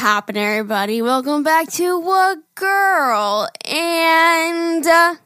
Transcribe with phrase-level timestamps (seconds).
[0.00, 1.02] poppin', everybody?
[1.02, 5.16] Welcome back to What Girl and uh,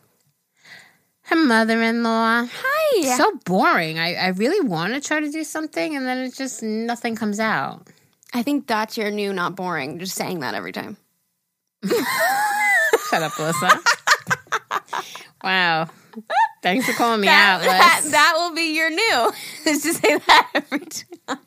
[1.23, 2.49] Her mother-in-law.
[2.53, 3.17] hi.
[3.17, 4.01] So boring.
[4.01, 7.39] I, I really want to try to do something, and then it just nothing comes
[7.39, 7.87] out.
[8.33, 10.01] I think that's your new not boring.
[10.01, 10.97] Just saying that every time.
[11.87, 13.81] Shut up, Melissa.
[15.45, 15.89] wow.
[16.65, 19.33] Thanks for calling me That, out, that, that will be your new.
[19.67, 21.39] Is to say that every time.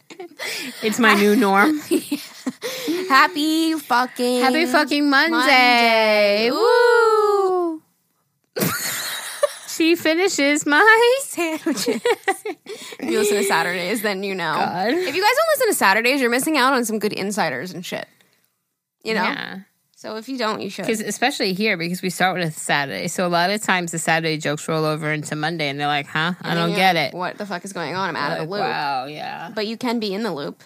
[0.81, 1.81] It's my new norm.
[3.09, 5.31] Happy fucking Happy fucking Monday.
[5.31, 6.51] Monday.
[6.51, 7.81] Woo!
[9.67, 12.01] she finishes my sandwiches.
[12.03, 14.53] if you listen to Saturdays, then you know.
[14.53, 14.89] God.
[14.89, 17.85] If you guys don't listen to Saturdays, you're missing out on some good insiders and
[17.85, 18.07] shit.
[19.03, 19.23] You know.
[19.23, 19.59] Yeah.
[19.95, 20.83] So if you don't, you should.
[20.83, 23.97] Because especially here, because we start with a Saturday, so a lot of times the
[23.97, 26.33] Saturday jokes roll over into Monday, and they're like, "Huh?
[26.41, 28.09] I don't get like, it." What the fuck is going on?
[28.09, 28.61] I'm out of the loop.
[28.61, 29.51] Wow, yeah.
[29.55, 30.61] But you can be in the loop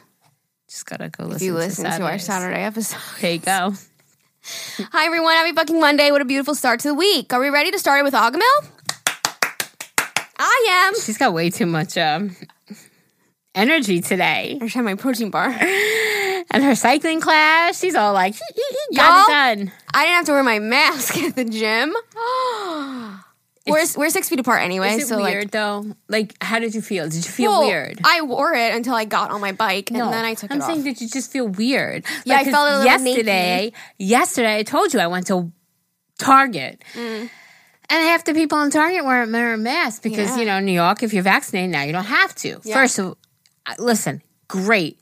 [0.71, 1.35] Just gotta go listen.
[1.35, 2.97] if you listen to, our Saturday episode.
[3.19, 3.73] There you go.
[4.45, 6.11] Hi everyone, happy fucking Monday.
[6.11, 7.33] What a beautiful start to the week.
[7.33, 8.41] Are we ready to start it with Agahmil?
[10.39, 11.01] I am.
[11.01, 12.37] She's got way too much um,
[13.53, 14.59] energy today.
[14.61, 15.53] I should have my protein bar.
[16.53, 18.35] And her cycling class, she's all like,
[18.95, 19.71] got it done.
[19.93, 21.93] I didn't have to wear my mask at the gym.
[23.67, 25.85] we're, we're six feet apart anyway, Is it so weird like though?
[26.07, 27.05] Like, how did you feel?
[27.05, 27.99] Did you feel well, weird?
[28.03, 30.53] I wore it until I got on my bike, and then I took it.
[30.53, 30.85] I'm it saying, off.
[30.85, 32.03] did you just feel weird?
[32.25, 33.71] Yeah, I felt a little yesterday.
[33.97, 35.51] Yesterday, I told you I went to
[36.17, 37.29] Target, Mm.
[37.29, 37.29] and
[37.89, 40.37] half the people in Target weren't wearing masks because Yeah.
[40.39, 41.03] you know New York.
[41.03, 42.61] If you're vaccinated now, you don't have to.
[42.63, 42.75] Yeah.
[42.75, 43.17] First of,
[43.65, 44.99] uh, listen, great.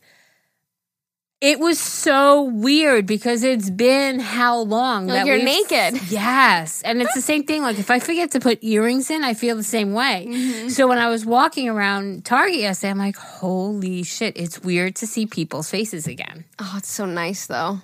[1.41, 6.01] It was so weird because it's been how long Like that you're naked.
[6.09, 7.61] Yes, and it's the same thing.
[7.61, 10.27] Like if I forget to put earrings in, I feel the same way.
[10.27, 10.69] Mm-hmm.
[10.69, 14.35] So when I was walking around Target yesterday, I'm like, holy shit!
[14.35, 16.43] It's weird to see people's faces again.
[16.59, 17.79] Oh, it's so nice though.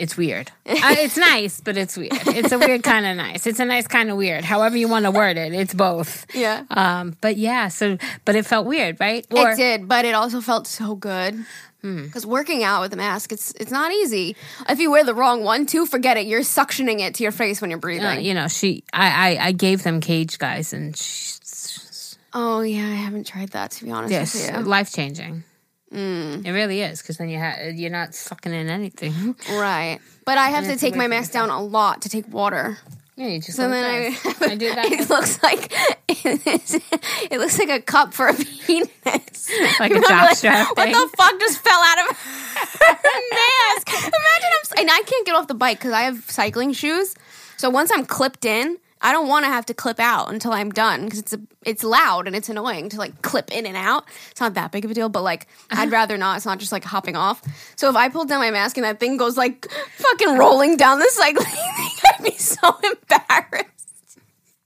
[0.00, 0.48] It's weird.
[0.66, 2.12] uh, it's nice, but it's weird.
[2.26, 3.46] It's a weird kind of nice.
[3.46, 4.44] It's a nice kind of weird.
[4.44, 6.24] However you want to word it, it's both.
[6.34, 6.64] Yeah.
[6.70, 9.26] Um, but yeah, so but it felt weird, right?
[9.30, 11.44] it did, but it also felt so good.
[11.82, 12.04] Hmm.
[12.04, 14.36] Because working out with a mask, it's it's not easy.
[14.68, 16.26] If you wear the wrong one, too, forget it.
[16.26, 18.06] You're suctioning it to your face when you're breathing.
[18.06, 22.84] uh, you know, she, I, I, I gave them cage guys, and she's, oh yeah,
[22.86, 24.62] I haven't tried that to be honest yes, with you.
[24.64, 25.44] life changing.
[25.92, 26.46] Mm.
[26.46, 29.34] It really is because then you ha- you're not sucking in anything.
[29.50, 32.78] Right, but I have to take my mask down a lot to take water.
[33.16, 34.16] Yeah, you just So then I.
[34.46, 35.72] I do that It looks like
[36.08, 38.90] it looks like a cup for a penis.
[39.04, 40.92] like a Remember, jockstrap What thing.
[40.92, 43.88] the fuck just fell out of her mask?
[43.88, 47.14] Imagine I'm and I can't get off the bike because I have cycling shoes.
[47.56, 50.70] So once I'm clipped in, I don't want to have to clip out until I'm
[50.70, 54.04] done because it's a, it's loud and it's annoying to like clip in and out.
[54.30, 56.36] It's not that big of a deal, but like I'd rather not.
[56.36, 57.42] It's not just like hopping off.
[57.76, 60.98] So if I pulled down my mask and that thing goes like fucking rolling down
[60.98, 64.18] the cycling I'd be so embarrassed.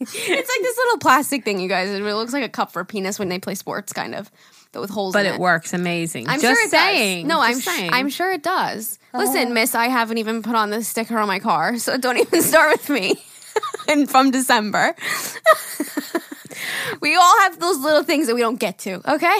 [0.00, 1.90] it's like this little plastic thing, you guys.
[1.90, 4.30] It looks like a cup for a penis when they play sports, kind of,
[4.72, 5.12] but with holes.
[5.14, 6.28] but in it works amazing.
[6.28, 7.26] I'm just sure it saying.
[7.26, 7.28] does.
[7.36, 7.90] No, I'm sh- saying.
[7.92, 7.96] Oh.
[7.96, 8.98] I'm sure it does.
[9.14, 12.42] Listen, Miss, I haven't even put on the sticker on my car, so don't even
[12.42, 13.14] start with me.
[13.88, 14.94] and from December,
[17.00, 19.00] we all have those little things that we don't get to.
[19.12, 19.36] Okay.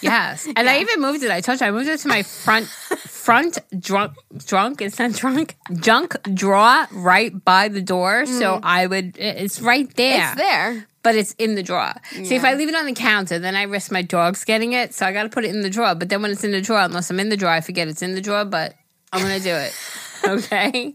[0.00, 1.30] Yes, and I even moved it.
[1.30, 4.82] I told you I moved it to my front front drunk drunk.
[4.82, 8.26] It's not drunk junk drawer right by the door.
[8.26, 9.16] So I would.
[9.16, 10.20] It's right there.
[10.20, 10.32] Mm.
[10.32, 10.86] It's there.
[11.04, 11.92] But it's in the drawer.
[12.10, 14.94] See, if I leave it on the counter, then I risk my dogs getting it.
[14.94, 15.94] So I got to put it in the drawer.
[15.94, 18.02] But then when it's in the drawer, unless I'm in the drawer, I forget it's
[18.02, 18.44] in the drawer.
[18.44, 18.74] But
[19.12, 19.72] I'm gonna do it.
[20.26, 20.94] Okay.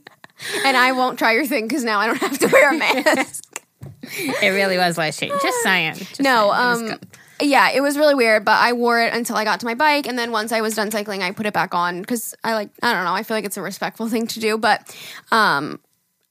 [0.66, 3.62] And I won't try your thing because now I don't have to wear a mask.
[4.02, 5.38] it really was life changing.
[5.40, 5.94] Just saying.
[5.94, 6.92] Just no, saying.
[6.94, 7.00] Um,
[7.40, 10.08] yeah, it was really weird, but I wore it until I got to my bike,
[10.08, 12.70] and then once I was done cycling, I put it back on because I like
[12.82, 14.98] I don't know, I feel like it's a respectful thing to do, but
[15.32, 15.80] um,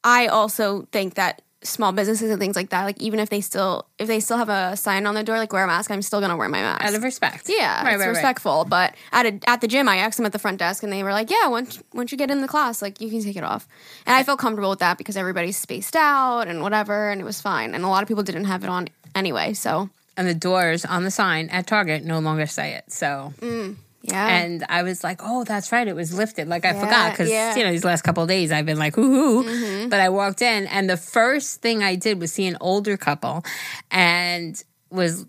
[0.02, 3.86] I also think that small businesses and things like that, like even if they still
[3.98, 6.20] if they still have a sign on the door like wear a mask, I'm still
[6.20, 6.84] gonna wear my mask.
[6.84, 7.48] out of respect.
[7.48, 8.08] yeah, right, it's right, right.
[8.08, 8.64] respectful.
[8.64, 11.02] But at a, at the gym, I asked them at the front desk, and they
[11.02, 13.44] were like, "Yeah, once once you get in the class, like you can take it
[13.44, 13.66] off."
[14.06, 17.40] And I felt comfortable with that because everybody's spaced out and whatever, and it was
[17.40, 17.74] fine.
[17.74, 21.04] And a lot of people didn't have it on anyway, so And the doors on
[21.04, 22.92] the sign at Target no longer say it.
[22.92, 23.76] So, mm.
[24.10, 24.38] Yeah.
[24.38, 26.48] and I was like, oh, that's right, it was lifted.
[26.48, 27.50] Like I forgot because yeah.
[27.50, 27.58] Mm-hmm.
[27.58, 29.88] you know these last couple of days I've been like, hoo hoo.
[29.88, 33.44] But I walked in, and the first thing I did was see an older couple,
[33.90, 35.26] and was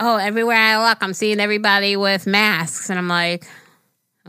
[0.00, 3.46] oh, everywhere I look, I'm seeing everybody with masks, and I'm like.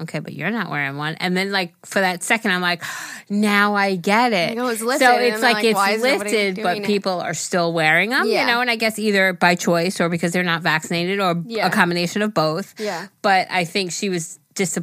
[0.01, 1.15] Okay, but you're not wearing one.
[1.15, 2.83] And then, like for that second, I'm like,
[3.29, 4.57] now I get it.
[4.57, 6.85] Like, oh, it's lifted, So it's like, like, it's lifted, but it?
[6.85, 8.27] people are still wearing them.
[8.27, 8.41] Yeah.
[8.41, 11.67] You know, and I guess either by choice or because they're not vaccinated or Yeah.
[11.67, 12.73] a combination of both.
[12.79, 13.07] Yeah.
[13.21, 14.77] But I think she was dis-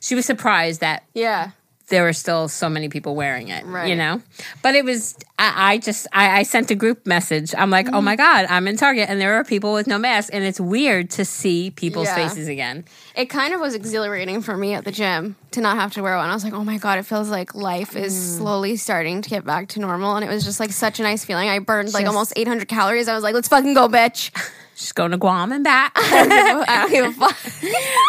[0.00, 1.50] she was surprised that Yeah.
[1.88, 4.20] There were still so many people wearing it, you know?
[4.62, 7.54] But it was, I, I just, I, I sent a group message.
[7.56, 7.94] I'm like, Mm-hmm.
[7.94, 10.30] oh my God, I'm in Target and there are people with no mask.
[10.32, 12.16] And it's weird to see people's Yeah.
[12.16, 12.84] faces again.
[13.14, 16.16] It kind of was exhilarating for me at the gym to not have to wear
[16.16, 16.28] one.
[16.28, 18.38] I was like, oh my God, it feels like life is Mm.
[18.38, 20.16] slowly starting to get back to normal.
[20.16, 21.48] And it was just like such a nice feeling.
[21.48, 23.06] I burned like almost 800 calories.
[23.06, 24.30] I was like, let's fucking go, bitch.
[24.76, 25.92] Just going to Guam and back.
[25.96, 27.36] I don't give a fuck.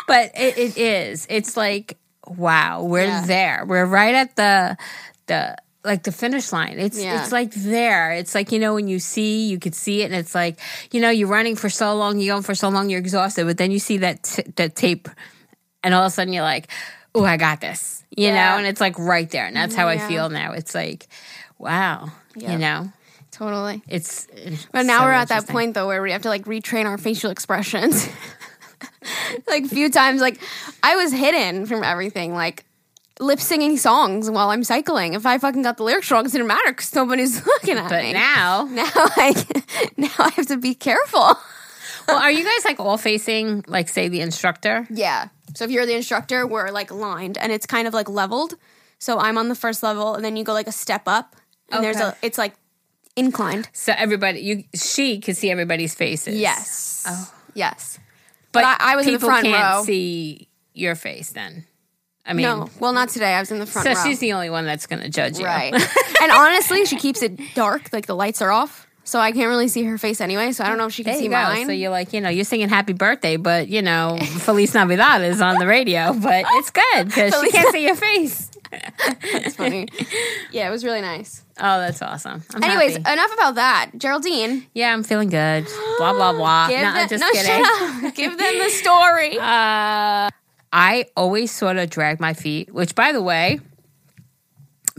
[0.08, 1.26] but it, it is.
[1.30, 1.98] It's like,
[2.30, 3.26] wow, we're Yeah.
[3.26, 3.66] there.
[3.66, 4.78] We're right at the,
[5.28, 6.80] the, like the finish line.
[6.80, 7.22] It's Yeah.
[7.22, 8.12] it's like there.
[8.12, 10.60] It's like you know when you see you could see it, and it's like
[10.92, 13.58] you know you're running for so long, you're going for so long, you're exhausted, but
[13.58, 15.08] then you see that t- that tape,
[15.84, 16.68] and all of a sudden you're like,
[17.16, 18.34] oh, I got this, you Yeah.
[18.52, 20.52] know, and it's like right there, and that's how I feel now.
[20.52, 21.08] It's like,
[21.58, 22.92] wow, you know,
[23.32, 23.82] Totally.
[23.88, 24.28] it's.
[24.34, 26.86] it's But now so we're at that point though where we have to like retrain
[26.86, 28.10] our facial expressions.
[29.48, 30.40] like a few times, like
[30.84, 32.66] I was hidden from everything, like
[33.20, 35.14] lip singing songs while I'm cycling.
[35.14, 38.04] If I fucking got the lyrics wrong, it didn't matter because nobody's looking at But
[38.04, 38.14] me.
[38.14, 39.46] now, now I
[39.98, 41.36] now I have to be careful.
[42.08, 44.88] well, are you guys like all facing, like, say, the instructor?
[44.90, 45.30] Yeah.
[45.56, 48.54] So if you're the instructor, we're like lined and it's kind of like leveled.
[49.00, 51.36] So I'm on the first level and then you go like a step up
[51.70, 52.54] and there's a it's like
[53.16, 53.68] inclined.
[53.74, 56.40] So everybody, you, she could see everybody's faces.
[56.40, 57.04] Yes.
[57.08, 57.34] Oh.
[57.56, 57.98] Yes.
[58.58, 59.84] But, I- I was in the front can't row.
[59.84, 61.32] see your face.
[61.32, 61.66] Then,
[62.26, 62.70] I mean, No.
[62.80, 63.34] Well, not today.
[63.34, 64.04] I was in the front so row.
[64.06, 65.74] she's the only one that's going to judge you, Right.
[66.22, 68.86] and honestly, she keeps it dark, like the lights are off.
[69.04, 70.52] So I can't really see her face anyway.
[70.52, 71.66] So I don't know if she can There see mine.
[71.66, 75.40] So you're like, you know, you're singing Happy Birthday, but you know, Feliz Navidad is
[75.40, 78.52] on the radio, but it's good because she can't see your face.
[78.72, 79.88] It's funny.
[80.52, 81.44] yeah, it was really nice.
[81.60, 82.44] Oh, that's awesome.
[82.54, 83.14] I'm Anyways, happy.
[83.14, 83.92] enough about that.
[83.98, 84.66] Geraldine.
[84.74, 85.66] yeah, I'm feeling good.
[85.98, 86.68] Blah blah blah.
[86.70, 88.12] Give no, them, just no, kidding.
[88.16, 89.38] Give them the story.
[89.48, 90.30] Uh,
[90.74, 93.62] I always sort of drag my feet, which, by the way,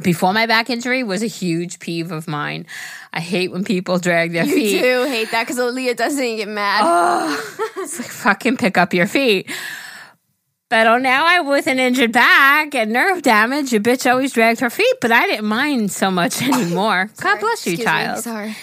[0.03, 2.67] before my back injury was a huge peeve of mine.
[3.12, 4.76] I hate when people drag their you feet.
[4.76, 7.38] You do hate that because Aaliyah doesn't get mad.
[7.76, 9.50] It's like fucking pick up your feet.
[10.70, 14.61] But oh, now I with an injured back and nerve damage, a bitch always dragged
[14.61, 17.11] her feet, but I didn't mind so much anymore.
[17.20, 17.85] God bless you, Excuse me.
[17.85, 18.23] child.
[18.23, 18.56] Sorry.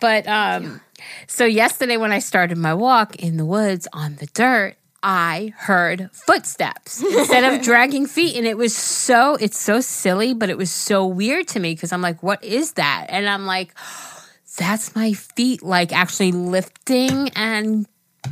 [0.00, 0.80] But um,
[1.26, 6.10] so yesterday when I started my walk in the woods on the dirt, I heard
[6.12, 10.70] footsteps instead of dragging feet, and it was so it's so silly, but it was
[10.70, 13.06] so weird to me because I'm like, what is that?
[13.08, 13.72] And I'm like,
[14.58, 17.86] that's my feet like actually lifting and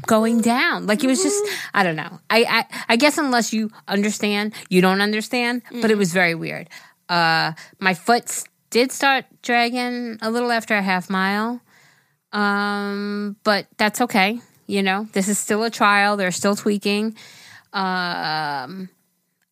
[0.07, 0.87] going down.
[0.87, 1.43] Like it was just
[1.75, 2.21] I don't know.
[2.31, 5.63] I I, I guess unless you understand, you don't understand.
[5.81, 6.69] But it was very weird.
[7.09, 11.61] Uh, my foot did start dragging a little after a half mile.
[12.33, 14.41] Um, but that's okay.
[14.67, 16.17] You know, this is still a trial.
[16.17, 17.17] They're still tweaking.
[17.73, 18.91] Um,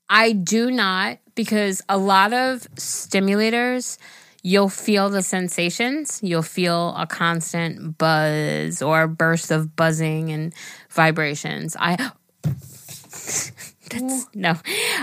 [0.09, 3.99] I do not because a lot of stimulators,
[4.47, 6.21] you'll feel the sensations.
[6.23, 10.55] You'll feel a constant buzz or a burst of buzzing and
[10.89, 11.77] vibrations.
[11.77, 11.97] I
[12.45, 14.55] that's no.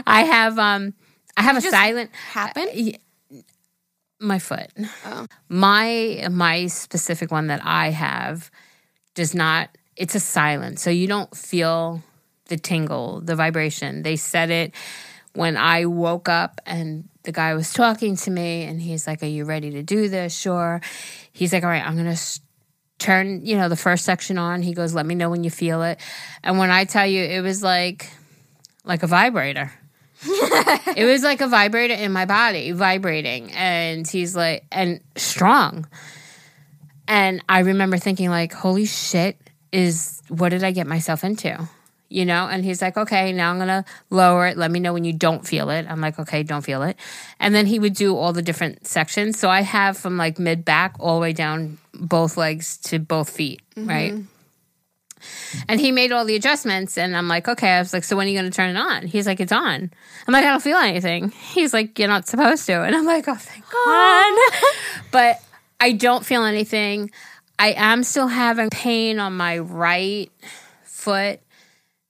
[0.07, 0.93] I have um
[1.35, 2.69] I have a just silent Happen?
[2.73, 2.99] y-
[4.17, 4.71] my foot.
[5.05, 5.27] Oh.
[5.49, 8.49] My my specific one that I have
[9.13, 10.79] does not it's a silent.
[10.79, 12.01] So you don't feel
[12.45, 14.03] the tingle, the vibration.
[14.03, 14.73] They said it
[15.33, 19.27] when I woke up and the guy was talking to me and he's like, "Are
[19.27, 20.81] you ready to do this?" Sure.
[21.31, 22.39] He's like, "All right, I'm going to
[22.99, 25.83] turn, you know, the first section on." He goes, "Let me know when you feel
[25.83, 25.99] it."
[26.43, 28.09] And when I tell you it was like
[28.85, 29.71] like a vibrator.
[30.25, 35.85] it was like a vibrator in my body vibrating and he's like and strong
[37.09, 39.37] and i remember thinking like holy shit
[39.73, 41.67] is what did i get myself into
[42.13, 45.03] you know and he's like okay now i'm gonna lower it let me know when
[45.03, 46.97] you don't feel it i'm like okay don't feel it
[47.39, 50.63] and then he would do all the different sections so i have from like mid
[50.63, 53.89] back all the way down both legs to both feet mm-hmm.
[53.89, 54.13] right
[55.67, 57.69] and he made all the adjustments, and I'm like, okay.
[57.69, 59.07] I was like, so when are you going to turn it on?
[59.07, 59.91] He's like, it's on.
[60.27, 61.29] I'm like, I don't feel anything.
[61.53, 62.83] He's like, you're not supposed to.
[62.83, 65.01] And I'm like, oh, thank God.
[65.11, 65.41] but
[65.79, 67.11] I don't feel anything.
[67.59, 70.31] I am still having pain on my right
[70.83, 71.39] foot.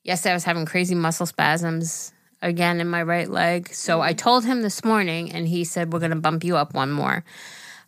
[0.04, 3.74] Yesterday, I was having crazy muscle spasms again in my right leg.
[3.74, 6.74] So I told him this morning, and he said, we're going to bump you up
[6.74, 7.24] one more.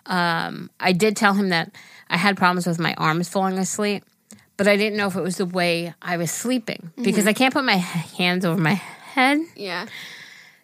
[0.05, 1.71] Um, I did tell him that
[2.09, 4.03] I had problems with my arms falling asleep
[4.57, 7.53] but I didn't know if it was the way I was sleeping because I can't
[7.53, 9.39] put my hands over my head.
[9.55, 9.87] Yeah.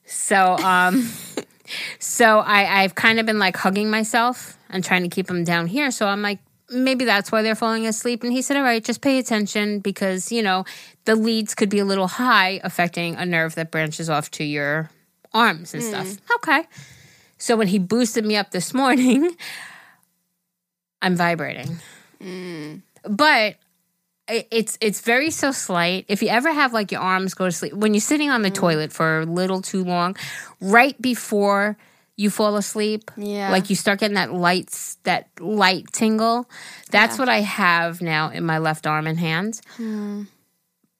[0.05, 1.09] So, um,
[1.99, 5.67] so I, I've kind of been like hugging myself and trying to keep them down
[5.67, 5.91] here.
[5.91, 6.39] So I'm like,
[6.71, 8.23] maybe that's why they're falling asleep.
[8.23, 10.65] And he said, all right, just pay attention because, you know,
[11.05, 14.89] the leads could be a little high, affecting a nerve that branches off to your
[15.33, 16.07] arms and stuff.
[16.07, 16.35] Mm.
[16.37, 16.67] Okay.
[17.37, 19.35] So when he boosted me up this morning,
[21.01, 21.77] I'm vibrating.
[22.21, 22.81] Mm.
[23.03, 23.55] But
[24.27, 26.05] it's it's very so slight.
[26.07, 28.51] If you ever have like your arms go to sleep when you're sitting on the
[28.51, 28.55] mm.
[28.55, 30.15] toilet for a little too long,
[30.61, 31.77] right before
[32.17, 33.51] you fall asleep, Yeah.
[33.51, 36.47] like you start getting that lights that light tingle.
[36.91, 39.59] That's what I have now in my left arm and hand.
[39.77, 40.23] Hmm.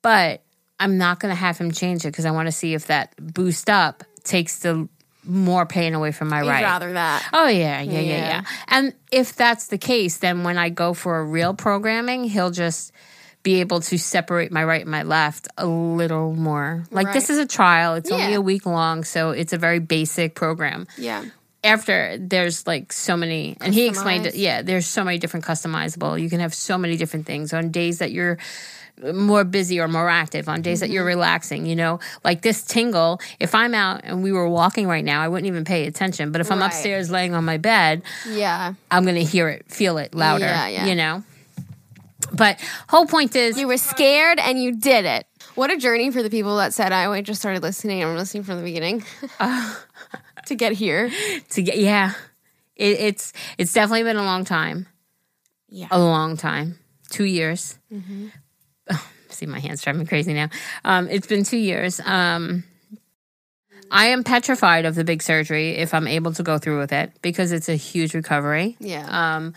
[0.01, 0.41] But
[0.80, 3.13] I'm not going to have him change it because I want to see if that
[3.20, 4.88] boost up takes the
[5.24, 6.63] more pain away from my You'd right.
[6.63, 7.27] rather that.
[7.34, 8.27] Oh yeah, yeah, yeah, Yeah.
[8.27, 8.44] yeah.
[8.70, 12.91] And if that's the case, then when I go for a real programming, he'll just
[13.43, 16.83] be able to separate my right and my left a little more.
[16.91, 17.95] Like this is a trial.
[17.95, 20.88] It's only a week long, so it's a very basic program.
[20.98, 21.25] Yeah.
[21.63, 26.19] After there's like so many and he explained it, yeah, there's so many different customizable.
[26.21, 28.38] You can have so many different things on days that you're
[29.13, 30.93] more busy or more active on days that Mm-hmm.
[30.93, 32.00] you're relaxing, you know?
[32.24, 35.65] Like this tingle, if I'm out and we were walking right now, I wouldn't even
[35.65, 36.31] pay attention.
[36.31, 36.67] But if I'm Right.
[36.67, 38.74] upstairs laying on my bed, Yeah.
[38.91, 40.86] I'm going to hear it, feel it louder, Yeah, yeah.
[40.86, 41.24] you know?
[42.33, 42.59] But
[42.89, 45.27] whole point is, You were scared and you did it.
[45.55, 48.03] What a journey for the people that said, I just started listening.
[48.03, 49.03] I'm listening from the beginning
[50.45, 51.11] to get here.
[51.50, 52.13] to get, yeah,
[52.75, 54.88] it, it's, it's definitely been a long time,
[55.69, 55.88] Yeah.
[55.91, 57.77] a long time, two years.
[57.93, 58.27] Mm-hmm.
[59.29, 60.50] see, my hands driving me crazy now.
[60.85, 62.00] Um, it's been two years.
[62.03, 62.63] Um,
[63.91, 67.11] I am petrified of the big surgery if I'm able to go through with it
[67.21, 68.77] because it's a huge recovery.
[68.79, 69.35] Yeah.
[69.35, 69.53] Um,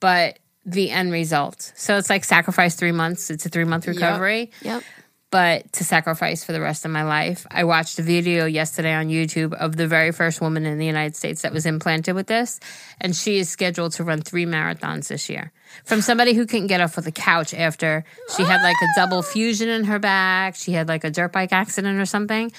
[0.00, 0.40] but
[0.72, 1.72] the end result.
[1.76, 3.30] So it's like sacrifice three months.
[3.30, 4.50] It's a three month recovery.
[4.62, 4.82] Yep.
[5.30, 7.46] but to sacrifice for the rest of my life.
[7.50, 11.14] I watched a video yesterday on YouTube of the very first woman in the United
[11.14, 12.58] States that was implanted with this,
[13.00, 15.52] and she is scheduled to run three marathons this year.
[15.84, 18.04] From somebody who couldn't get off of the couch after
[18.36, 21.52] she had like a double fusion in her back, she had like a dirt bike
[21.52, 22.50] accident or something,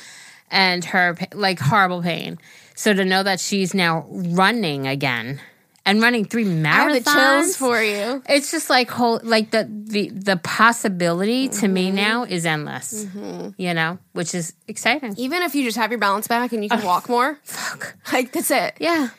[0.49, 2.37] and her like horrible pain.
[2.75, 5.41] So to know that she's now running again
[5.85, 8.23] and running three marathons, I have the chills for you.
[8.29, 11.95] it's just like whole like the the the possibility to me mm-hmm.
[11.95, 13.05] now is endless.
[13.05, 13.49] Mm-hmm.
[13.57, 15.15] You know, which is exciting.
[15.17, 17.95] Even if you just have your balance back and you can walk more, Fuck.
[18.13, 18.75] like that's it.
[18.79, 19.09] Yeah.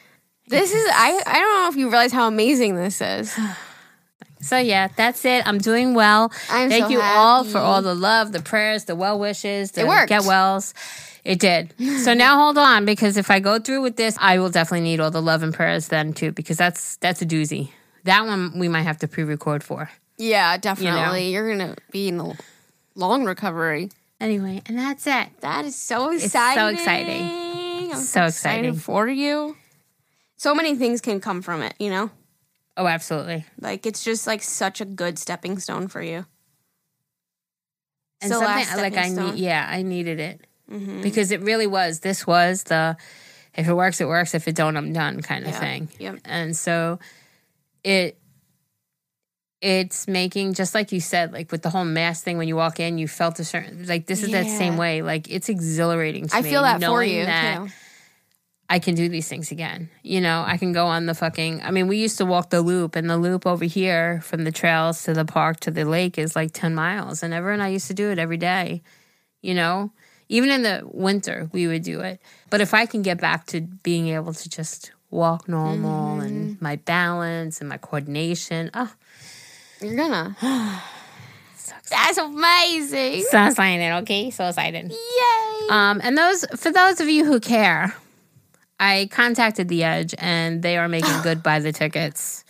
[0.49, 3.37] This is I I don't know if you realize how amazing this is.
[4.43, 5.47] So yeah, that's it.
[5.47, 6.33] I'm doing well.
[6.51, 9.85] I'm Thank so you all for all the love, the prayers, the well wishes, the
[10.09, 10.75] get wells.
[11.25, 11.73] It did.
[12.03, 14.99] So now hold on because if I go through with this, I will definitely need
[15.01, 17.71] all the love and prayers then too because that's that's a doozy.
[18.05, 19.89] That one we might have to pre-record for.
[20.19, 21.33] Yeah, definitely.
[21.33, 22.37] You are gonna be in a
[22.97, 23.91] long recovery.
[24.21, 25.29] Anyway, and that's it.
[25.41, 26.61] That is so exciting.
[26.61, 27.93] so exciting.
[27.93, 28.75] I'm So exciting.
[28.75, 29.57] for you.
[30.37, 32.11] So many things can come from it, you know?
[32.77, 33.45] Oh, absolutely.
[33.61, 36.25] Like it's just like such a good stepping stone for you.
[38.23, 41.03] and the something last uh, like I stepping need, yeah, I needed it mm-hmm.
[41.03, 42.01] because it really was.
[42.01, 42.97] This was the
[43.55, 44.35] if it works, it works.
[44.35, 45.61] If it don't, I'm done kind of Yeah.
[45.61, 45.89] thing.
[45.99, 46.19] Yep.
[46.25, 46.99] And so
[47.85, 48.19] it
[49.61, 52.39] it's making just like you said, like with the whole mask thing.
[52.39, 55.03] When you walk in, you felt a certain like this is that same way.
[55.03, 56.51] Like it's exhilarating to I me.
[56.51, 57.69] feel that for you that too.
[58.73, 59.91] I can do these things again.
[60.03, 61.61] You know, I can go on the fucking.
[61.63, 64.51] I mean, we used to walk the loop, and the loop over here from the
[64.51, 67.23] trails to the park to the lake is like 10 miles.
[67.23, 68.81] And Ever and I used to do it every day.
[69.43, 69.93] You know,
[70.31, 72.19] even in the winter, we would do it.
[72.49, 76.77] But if I can get back to being able to just walk normal and my
[76.77, 78.91] balance and my coordination, oh,
[79.83, 80.35] You're gonna.
[81.91, 83.25] That's amazing.
[83.25, 84.31] So excited, okay?
[84.31, 84.93] So excited.
[84.93, 85.69] Yay.
[85.69, 87.95] Um, and those for those of you who care,
[88.83, 92.45] I contacted the Edge, and they are making good by the tickets.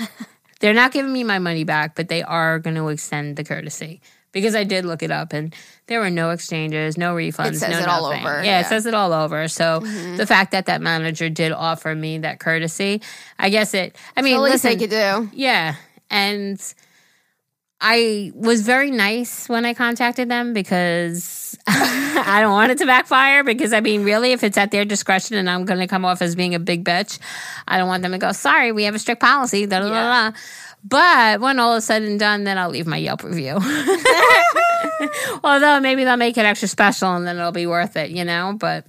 [0.60, 4.02] They're not giving me my money back, but they are going to extend the courtesy
[4.30, 5.54] because I did look it up, and
[5.86, 8.60] there were no exchanges, no refunds, It says no it all over, Yeah, yeah.
[8.60, 9.48] it says it all over.
[9.48, 10.16] So mm-hmm.
[10.16, 13.00] the fact that that manager did offer me that courtesy,
[13.38, 13.96] I guess it.
[14.18, 15.30] I mean, the least listen, they could do.
[15.32, 15.76] yeah.
[16.10, 16.60] And
[17.80, 21.39] I was very nice when I contacted them because
[22.26, 23.44] I don't want it to backfire.
[23.44, 26.22] Because I mean, really, if it's at their discretion and I'm going to come off
[26.22, 27.18] as being a big bitch,
[27.68, 29.66] I don't want them to go, sorry, we have a strict policy.
[29.66, 30.30] Da, da, da, Yeah.
[30.30, 30.36] da.
[30.82, 33.58] But when all is said and done, then I'll leave my Yelp review.
[35.44, 38.54] Although maybe they'll make it extra special and then it'll be worth it, you know?
[38.58, 38.86] But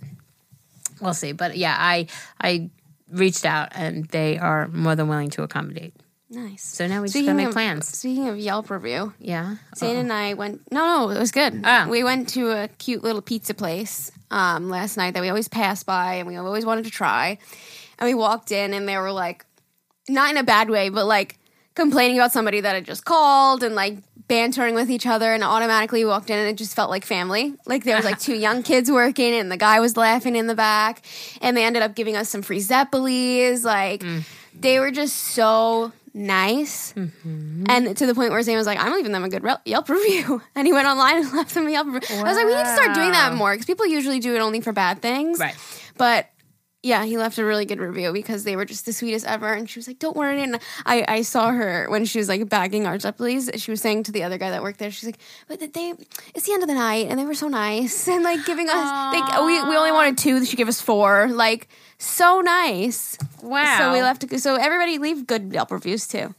[1.02, 1.34] we'll see.
[1.34, 2.08] But yeah, I
[2.40, 2.70] I
[3.12, 5.94] reached out and they are more than willing to accommodate.
[6.32, 6.64] Nice.
[6.64, 7.88] So now we just gotta make of, plans.
[7.90, 9.58] Speaking of Yelp review, Yeah.
[9.76, 10.72] Zane and I went.
[10.72, 11.62] No, no, it was good.
[11.66, 11.90] Oh.
[11.90, 15.84] We went to a cute little pizza place um, last night that we always pass
[15.84, 17.38] by and we always wanted to try.
[18.00, 19.46] And we walked in and they were like,
[20.08, 21.38] not in a bad way, but like
[21.76, 23.98] complaining about somebody that had just called and like
[24.28, 27.56] bantering with each other and automatically walked in and it just felt like family.
[27.66, 30.56] Like there was like two young kids working and the guy was laughing in the
[30.56, 31.02] back
[31.42, 33.66] and they ended up giving us some free Zeppelis.
[33.66, 34.02] Like
[34.58, 36.94] they were just so nice.
[36.94, 37.66] Mm-hmm.
[37.68, 40.42] And to the point where Sam was like, I'm leaving them a good Yelp review.
[40.56, 42.18] And he went online and left them a Yelp review.
[42.18, 44.40] I was like, we need to start doing that more because people usually do it
[44.40, 45.40] only for bad things.
[45.40, 45.56] Right.
[45.98, 46.30] But
[46.84, 49.54] yeah, he left a really good review because they were just the sweetest ever.
[49.54, 52.50] And she was like, "Don't worry." And I, I saw her when she was like
[52.50, 53.52] bagging our Zeppelis.
[53.62, 55.94] She was saying to the other guy that worked there, she's like, "But they,
[56.34, 58.74] it's the end of the night, and they were so nice and like giving us.
[59.14, 60.44] Like we we only wanted two.
[60.44, 61.28] She gave us four.
[61.30, 61.68] Like
[62.02, 63.18] so nice.
[63.42, 63.78] Wow.
[63.78, 64.40] So we left.
[64.40, 66.34] So everybody leave good Yelp reviews too.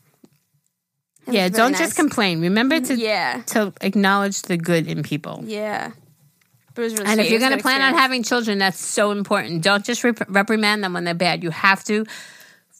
[1.26, 1.80] It Yeah, don't nice.
[1.80, 2.40] just complain.
[2.40, 5.42] Remember mm, to Yeah, to acknowledge the good in people.
[5.46, 5.92] yeah.
[6.74, 7.24] But it was really And sweet.
[7.26, 9.62] if you're It was a going to plan on having children, that's so important.
[9.62, 11.42] Don't just rep- reprimand them when they're bad.
[11.42, 12.06] You have to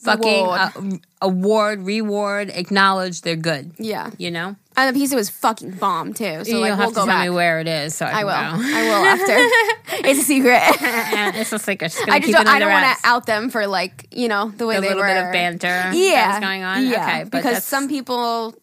[0.03, 0.61] fucking Reward.
[0.61, 3.73] uh, award, reward, acknowledge they're good.
[3.79, 6.45] yeah, You know, and the pizza was fucking bomb too.
[6.45, 7.25] So you'll like have we'll to go tell back.
[7.25, 8.31] me where it is, so I, I will.
[8.33, 10.07] I will after.
[10.09, 10.61] it's a secret.
[11.41, 11.93] It's a secret.
[11.93, 14.51] Just I just keep don't, I don't want to out them for like you know
[14.51, 14.95] the way they were.
[14.95, 15.07] A they little were.
[15.09, 16.87] bit of banter Yeah, going on.
[16.87, 18.55] Yeah, okay, because some people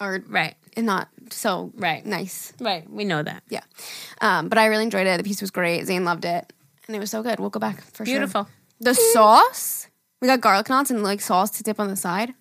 [0.00, 2.52] are right, and not so right, nice.
[2.60, 2.88] right.
[2.90, 3.42] We know that.
[3.50, 3.62] Yeah,
[4.20, 5.18] um, but I really enjoyed it.
[5.18, 5.84] The piece was great.
[5.86, 6.50] Zane loved it,
[6.86, 7.38] and it was so good.
[7.40, 8.14] We'll go back for sure.
[8.14, 8.48] Beautiful.
[8.80, 9.87] The sauce,
[10.20, 12.34] we got garlic knots and like sauce to dip on the side.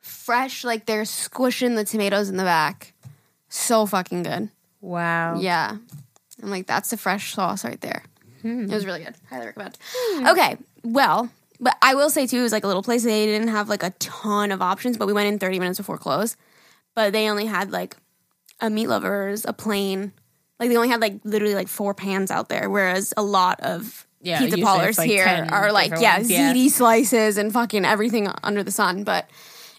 [0.00, 2.94] Fresh, like they're squishing the tomatoes in the back.
[3.48, 4.50] So fucking good.
[4.80, 5.38] Wow.
[5.38, 5.76] Yeah.
[6.42, 8.02] I'm like, that's the fresh sauce right there.
[8.42, 8.64] Hmm.
[8.64, 9.14] It was really good.
[9.30, 9.78] Highly recommend.
[10.26, 10.58] Okay.
[10.82, 11.30] Well,
[11.60, 13.04] but I will say too, it was like a little place.
[13.04, 15.96] They didn't have like a ton of options, but we went in 30 minutes before
[15.96, 16.36] close.
[16.94, 17.96] But they only had like
[18.60, 20.12] a meat lovers, a plain.
[20.60, 24.03] Like they only had like literally like four pans out there, whereas a lot of
[24.24, 26.52] Yeah, pizza parlors like, here are like yeah, ones, yeah.
[26.52, 29.04] ziti slices and fucking everything under the sun.
[29.04, 29.28] But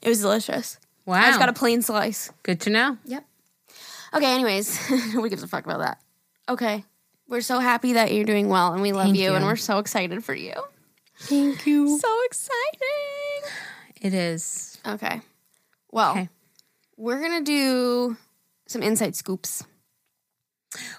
[0.02, 0.80] it was delicious.
[1.06, 1.16] Wow.
[1.16, 2.32] I just got a plain slice.
[2.44, 2.98] Good to know.
[3.06, 3.26] Yep.
[4.14, 6.00] Okay, anyways, nobody gives a fuck about that.
[6.48, 6.86] Okay.
[7.28, 9.80] We're so happy that you're doing well and we love Thank you, and we're so
[9.80, 10.54] excited for you.
[11.20, 11.98] Thank you.
[12.00, 13.52] So exciting.
[14.02, 14.80] It is.
[14.86, 15.22] Okay.
[15.92, 16.30] Well, Okay.
[16.98, 18.18] we're going to do
[18.68, 19.64] some inside scoops.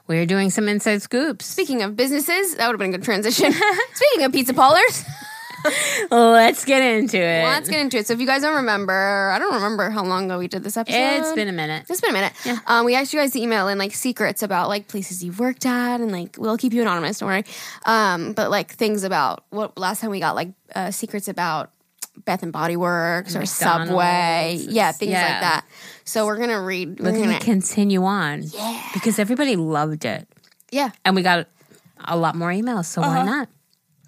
[0.07, 1.47] We're doing some inside scoops.
[1.47, 3.53] Speaking of businesses, that would have been a good transition.
[3.95, 5.05] Speaking of pizza parlors,
[6.11, 7.45] Let's get into it.
[7.45, 8.07] let's get into it.
[8.07, 10.77] So, if you guys don't remember, I don't remember how long ago we did this
[10.77, 10.99] episode.
[10.99, 11.87] It's been a minute.
[11.89, 12.33] It's been a minute.
[12.67, 15.67] Um, we asked you guys to email in like secrets about like places you've worked
[15.67, 17.19] at, and like we'll keep you anonymous.
[17.19, 17.45] Don't worry.
[17.85, 21.71] Um, but like things about what last time we got like uh, secrets about
[22.25, 23.89] Bath and Body Works or McDonald's.
[23.91, 25.23] Subway, yeah, things Yeah.
[25.23, 25.65] like that.
[26.05, 27.01] So we're gonna read.
[27.01, 28.43] We're We're gonna, to continue on.
[28.43, 28.83] Yeah.
[28.95, 30.29] Because everybody loved it.
[30.71, 31.47] yeah, And we got
[32.05, 33.25] a lot more emails, so why uh-huh.
[33.25, 33.49] not?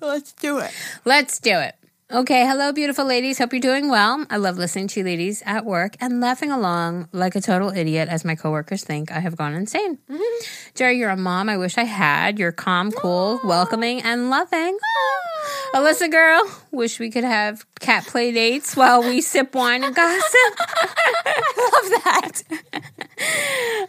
[0.01, 0.71] let's do it.
[1.05, 1.75] Let's do it.
[2.11, 3.37] Okay, hello, beautiful ladies.
[3.37, 4.25] Hope you're doing well.
[4.31, 8.09] I love listening to you ladies at work and laughing along like a total idiot
[8.09, 9.99] as my coworkers think I have gone insane.
[10.75, 12.39] Geri, you're a mom I wish I had.
[12.39, 14.79] You're calm, cool, welcoming, and loving.
[15.75, 20.57] Alyssa, girl, wish we could have cat play dates while we sip wine and gossip.
[20.61, 22.43] I Love that.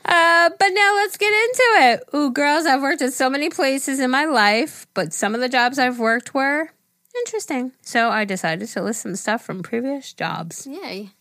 [0.03, 2.03] Uh, but now let's get into it.
[2.13, 5.47] Ooh, girls, I've worked at so many places in my life, but some of the
[5.47, 6.71] jobs I've worked were
[7.19, 7.73] interesting.
[7.81, 10.67] So I decided to list some stuff from previous jobs.
[10.67, 11.11] Yay.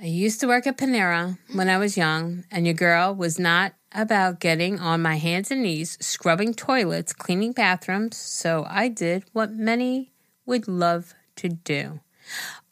[0.00, 3.74] I used to work at Panera when I was young, and your girl was not
[3.92, 9.52] about getting on my hands and knees, scrubbing toilets, cleaning bathrooms, so I did what
[9.52, 10.10] many
[10.44, 12.00] would love to do.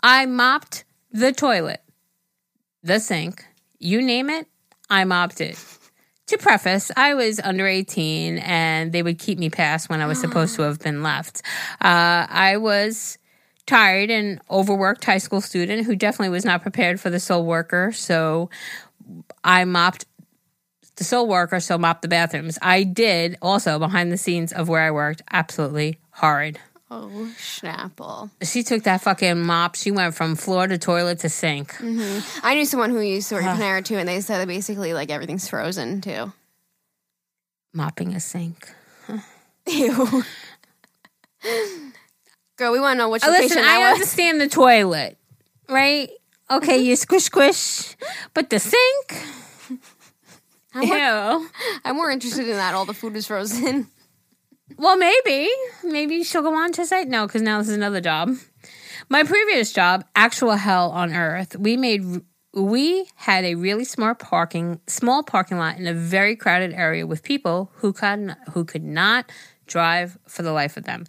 [0.02, 1.82] I mopped the toilet,
[2.82, 3.44] the sink,
[3.78, 4.48] you name it,
[4.88, 5.56] I mopped it.
[6.30, 10.20] To preface, I was under 18 and they would keep me past when I was
[10.20, 11.42] supposed to have been left.
[11.80, 13.18] Uh, I was
[13.66, 17.90] tired and overworked high school student who definitely was not prepared for the soul worker.
[17.90, 18.48] So
[19.42, 20.04] I mopped
[20.94, 22.60] the soul worker, so mopped the bathrooms.
[22.62, 26.60] I did also behind the scenes of where I worked, absolutely horrid.
[26.92, 28.30] Oh, Schnapple.
[28.42, 29.76] She took that fucking mop.
[29.76, 31.74] She went from floor to toilet to sink.
[32.42, 34.92] I knew someone who used to work at Panera too, and they said that basically
[34.92, 36.32] like everything's frozen too.
[37.72, 38.68] Mopping a sink.
[39.68, 40.24] Ew.
[42.56, 43.92] Girl, we want to know which Uh, location Listen, I was.
[43.94, 45.16] understand the toilet,
[45.68, 46.10] right?
[46.50, 47.96] Okay, you squish squish,
[48.34, 49.24] but the sink.
[50.74, 51.48] Ew.
[51.84, 52.74] I'm more interested in that.
[52.74, 53.86] All the food is frozen.
[54.76, 55.48] Well, maybe.
[55.84, 58.36] Maybe she'll go on to say no, because now this is another job.
[59.08, 61.56] My previous job, actual hell on earth.
[61.56, 62.04] We made
[62.52, 67.22] we had a really smart parking small parking lot in a very crowded area with
[67.22, 69.30] people who could who could not
[69.66, 71.04] drive for the life of them.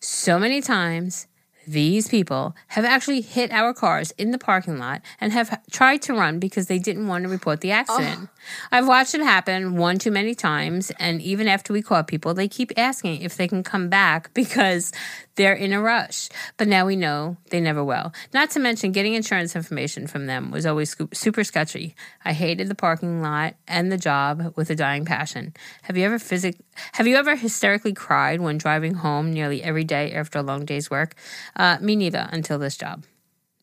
[0.00, 1.26] So many times
[1.66, 6.14] These people have actually hit our cars in the parking lot and have tried to
[6.14, 8.28] run because they didn't want to report the accident.
[8.30, 8.33] Oh.
[8.70, 12.48] I've watched it happen one too many times, and even after we call people, they
[12.48, 14.92] keep asking if they can come back because
[15.36, 16.28] they're in a rush.
[16.56, 18.12] But now we know they never will.
[18.32, 21.94] Not to mention, getting insurance information from them was always super sketchy.
[22.24, 25.54] I hated the parking lot and the job with a dying passion.
[25.82, 26.60] Have you ever physic-
[26.92, 30.90] Have you ever hysterically cried when driving home nearly every day after a long day's
[30.90, 31.14] work?
[31.56, 32.28] Uh, me neither.
[32.30, 33.04] Until this job.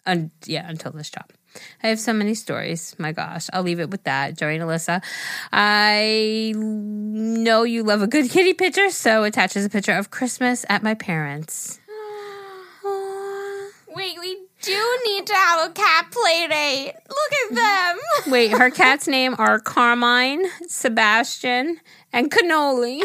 [0.06, 1.26] Un- yeah, until this job.
[1.84, 2.96] I have so many stories.
[2.98, 4.38] My gosh, I'll leave it with that.
[4.38, 5.04] Joey and Alyssa,
[5.52, 10.84] I know you love a good kitty picture, so attaches a picture of Christmas at
[10.84, 11.80] my parents.
[13.94, 16.94] Wait, we do need to have a cat play date.
[17.10, 18.00] Look at them.
[18.32, 21.78] Wait, her cat's name are Carmine, Sebastian,
[22.14, 23.02] and Cannoli.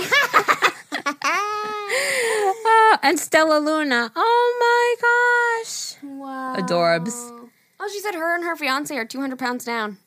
[1.24, 4.12] oh, uh, and Stella Luna.
[4.14, 5.96] Oh my gosh.
[6.04, 6.56] Wow.
[6.56, 7.35] Adorbs.
[7.78, 9.98] Oh, she said her and her fiance are 200 pounds down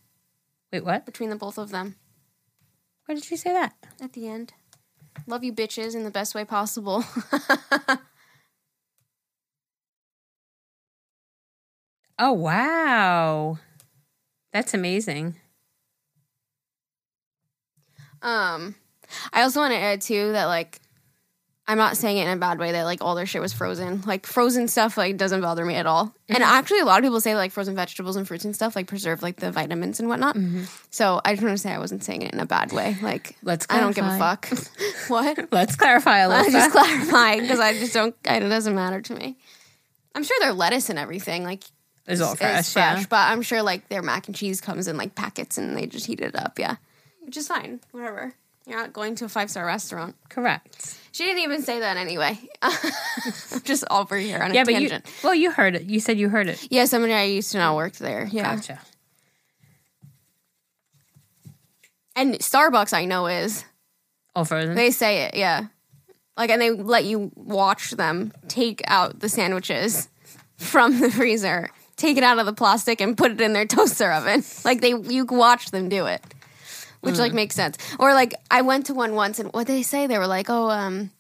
[0.74, 1.06] Wait, what?
[1.06, 1.96] between the both of them
[3.06, 3.74] Why did she say that?
[4.02, 4.54] at the end.
[5.28, 7.04] Love you bitches in the best way possible.
[12.22, 13.60] Oh, wow.
[14.52, 15.36] That's amazing.
[18.22, 18.76] um,
[19.32, 20.82] I also want to add too that like
[21.70, 24.02] I'm not saying it in a bad way that like all their shit was frozen.
[24.02, 26.12] Like frozen stuff like doesn't bother me at all.
[26.28, 26.52] And mm-hmm.
[26.52, 29.22] actually a lot of people say like frozen vegetables and fruits and stuff like preserve
[29.22, 30.36] like the vitamins and whatnot.
[30.36, 30.64] Mm-hmm.
[30.90, 32.98] So I just want to say I wasn't saying it in a bad way.
[33.04, 34.50] Like Let's I don't give a fuck.
[35.10, 35.48] what?
[35.52, 36.44] Let's clarify, a little.
[36.44, 38.16] I just clarify because I just don't.
[38.26, 39.38] It doesn't matter to me.
[40.16, 41.66] I'm sure their lettuce and everything like
[42.08, 43.06] It's all is fresh, fresh, yeah.
[43.12, 46.08] but I'm sure like their mac and cheese comes in like packets and they just
[46.08, 46.58] heat it up.
[46.58, 46.78] Yeah,
[47.22, 47.80] which is fine.
[47.92, 48.34] Whatever.
[48.68, 50.16] You're not going to a five star restaurant.
[50.30, 50.98] Correct.
[51.12, 52.38] She didn't even say that anyway.
[52.62, 52.72] I'm
[53.64, 55.06] just over here on a Yeah, but you, tangent.
[55.24, 55.84] well, you heard it.
[55.86, 56.68] You said you heard it.
[56.70, 58.28] yeah, somebody I used to know worked there.
[58.32, 58.80] Yeah, Gotcha.
[62.16, 63.64] and Starbucks I know is
[64.36, 64.76] All frozen.
[64.76, 65.36] they say it.
[65.36, 65.66] Yeah,
[66.38, 70.10] like and they let you watch them take out the sandwiches
[70.58, 74.12] from the freezer, take it out of the plastic, and put it in their toaster
[74.12, 74.44] oven.
[74.64, 76.22] Like they, you watch them do it,
[77.02, 77.20] which Mm.
[77.20, 77.78] like makes sense.
[78.00, 80.08] Or like I went to one once, and what did they say?
[80.08, 81.12] They were like, "Oh, um,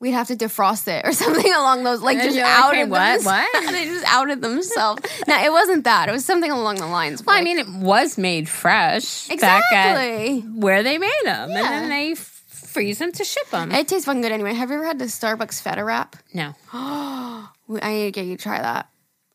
[0.00, 2.84] we'd have to defrost it or something along those." Like And just like, outed "Hey,
[2.84, 3.22] what?
[3.22, 5.02] them- What?" they just outed themselves.
[5.26, 6.08] now it wasn't that.
[6.08, 7.24] It was something along the lines.
[7.24, 10.40] well, I mean, it was made fresh back at exactly.
[10.40, 11.70] where they made them, and Yeah.
[11.80, 13.70] then they freeze them to ship them.
[13.72, 14.52] It tastes fucking good anyway.
[14.52, 16.16] Have you ever had the Starbucks feta wrap?
[16.34, 16.54] no.
[16.72, 18.88] I need to get you to try that.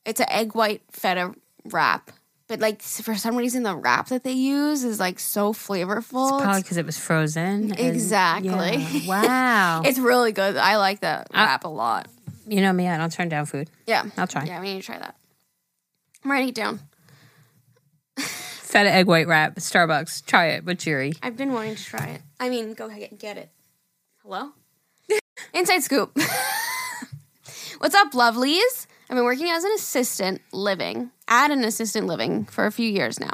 [0.06, 1.34] It's an egg white feta
[1.66, 2.12] wrap,
[2.50, 6.42] but like for some reason the wrap that they use is like so flavorful.
[6.42, 7.72] Probably because it was frozen.
[7.72, 8.50] and- Exactly.
[8.50, 9.00] yeah.
[9.08, 9.82] Wow.
[9.86, 10.58] it's really good.
[10.58, 12.10] I like that wrap a lot.
[12.48, 13.70] you know me, I don't turn down food.
[13.88, 14.44] Yeah, I'll try.
[14.44, 15.16] Yeah, we need to try that.
[16.26, 16.82] I'm writing it down.
[18.18, 20.26] Feta egg white wrap, Starbucks.
[20.26, 21.14] Try it with Geri.
[21.24, 22.22] I've been wanting to try it.
[22.40, 23.50] I mean, go ahead get it.
[24.24, 24.50] Hello?
[25.54, 26.16] Inside scoop.
[27.80, 28.86] What's up, lovelies?
[29.10, 33.20] I've been working as an assistant living at an assistant living for a few years
[33.20, 33.32] now.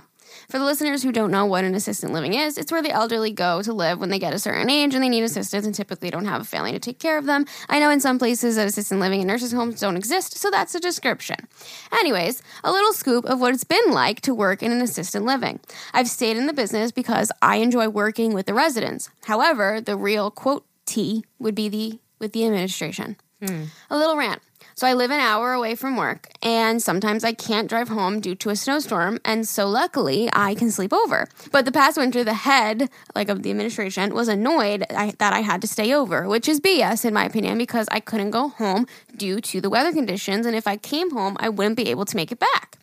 [0.49, 3.31] For the listeners who don't know what an assistant living is, it's where the elderly
[3.31, 6.09] go to live when they get a certain age and they need assistance and typically
[6.09, 7.45] don't have a family to take care of them.
[7.69, 10.75] I know in some places that assistant living and nurses' homes don't exist, so that's
[10.75, 11.47] a description.
[11.91, 15.59] Anyways, a little scoop of what it's been like to work in an assistant living.
[15.93, 19.09] I've stayed in the business because I enjoy working with the residents.
[19.25, 23.17] However, the real quote T would be the with the administration.
[23.43, 23.65] Hmm.
[23.89, 24.41] A little rant.
[24.77, 28.35] So I live an hour away from work, and sometimes I can't drive home due
[28.35, 31.29] to a snowstorm, and so luckily I can sleep over.
[31.49, 35.39] But the past winter, the head, like of the administration, was annoyed I, that I
[35.39, 38.85] had to stay over, which is BS in my opinion because I couldn't go home
[39.15, 42.17] due to the weather conditions, and if I came home, I wouldn't be able to
[42.17, 42.77] make it back.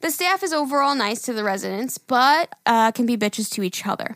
[0.00, 3.86] The staff is overall nice to the residents, but uh, can be bitches to each
[3.86, 4.14] other.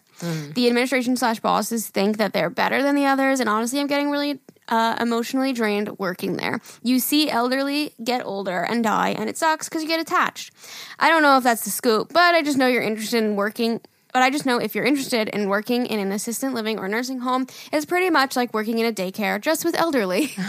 [0.52, 4.10] The administration slash bosses think that they're better than the others, and honestly, I'm getting
[4.10, 6.60] really uh, emotionally drained working there.
[6.82, 10.52] You see elderly get older and die, and it sucks because you get attached.
[10.98, 13.80] I don't know if that's the scoop, but I just know you're interested in working.
[14.12, 17.20] But I just know if you're interested in working in an assistant living or nursing
[17.20, 20.34] home, it's pretty much like working in a daycare, just with elderly.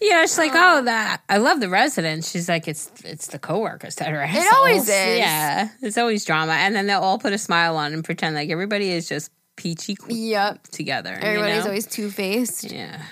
[0.00, 2.30] Yeah, she's like, oh, that I love the residents.
[2.30, 4.52] She's like, it's it's the coworkers that are assholes.
[4.54, 5.18] always is.
[5.18, 8.50] Yeah, it's always drama, and then they'll all put a smile on and pretend like
[8.50, 10.62] everybody is just peachy cool yep.
[10.68, 11.10] together.
[11.10, 11.70] you Everybody's know?
[11.70, 12.70] always two faced.
[12.70, 13.02] yeah.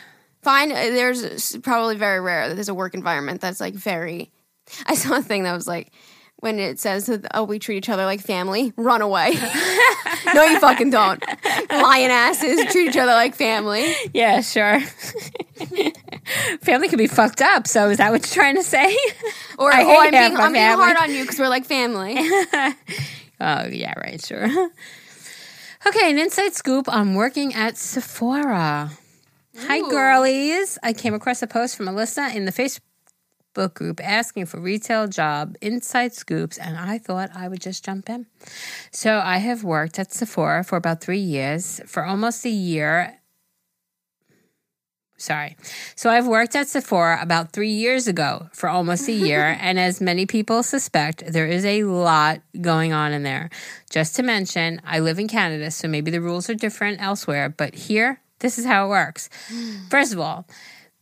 [0.43, 0.71] fine.
[0.71, 4.31] uh, There's probably very rare that there's a work environment that's like very.
[4.87, 5.93] I saw a thing that was like
[6.37, 9.35] when it says, "Oh, we treat each other like family." Run away.
[10.35, 11.23] no, you fucking don't.
[11.71, 13.95] Lion asses treat each other like family.
[14.13, 14.81] Yeah, sure.
[16.61, 17.67] family can be fucked up.
[17.67, 18.97] So is that what you're trying to say?
[19.59, 22.17] Or I oh, I'm, being, I'm being hard on you because we're like family.
[23.41, 24.49] Oh, yeah, right, sure.
[25.87, 28.91] Okay, an inside scoop on working at Sephora.
[29.57, 30.79] Hi, girlies.
[30.83, 35.57] I came across a post from Alyssa in the Facebook group asking for retail job
[35.61, 38.27] inside scoops, and I thought I would just jump in.
[38.91, 41.81] So I have worked at Sephora for about three years.
[41.87, 43.21] For almost a year,
[45.25, 45.57] Sorry.
[45.97, 49.57] So I've worked at Sephora about three years ago for almost a year.
[49.59, 53.49] and as many people suspect, there is a lot going on in there.
[53.89, 57.49] Just to mention, I live in Canada, so maybe the rules are different elsewhere.
[57.49, 59.31] But here, this is how it works.
[59.89, 60.47] First of all,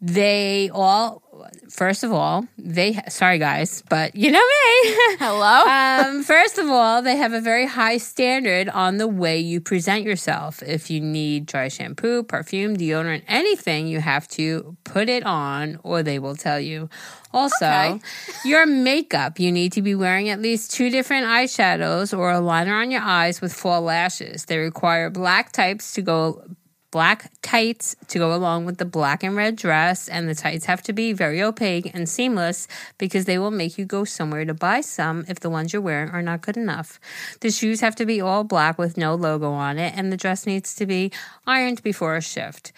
[0.05, 1.23] they all,
[1.71, 4.95] first of all, they, sorry guys, but you know me.
[5.21, 5.65] Hello.
[6.11, 10.03] um, first of all, they have a very high standard on the way you present
[10.03, 10.61] yourself.
[10.61, 16.03] If you need dry shampoo, perfume, deodorant, anything, you have to put it on or
[16.03, 16.91] they will tell you.
[17.33, 18.01] Also, Okay.
[18.45, 22.75] your makeup, you need to be wearing at least two different eyeshadows or a liner
[22.75, 24.47] on your eyes with full lashes.
[24.47, 26.43] They require black types to go
[26.93, 30.83] black tights to go along with the black and red dress, and the tights have
[30.83, 34.81] to be very opaque and seamless because they will make you go somewhere to buy
[34.81, 37.01] some if the ones you're wearing are not good enough.
[37.41, 40.47] The shoes have to be all black with no logo on it, and the dress
[40.47, 41.11] needs to be
[41.47, 42.73] ironed before a shift.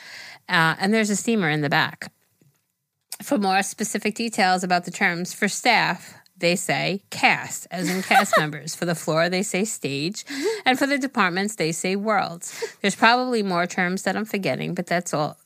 [0.49, 2.13] Uh, and there's a steamer in the back.
[3.23, 8.35] For more specific details about the terms for staff, they say cast, as in cast
[8.39, 8.75] members.
[8.75, 10.25] For the floor, they say stage.
[10.65, 12.63] And for the departments, they say worlds.
[12.81, 15.39] There's probably more terms that I'm forgetting, but that's all.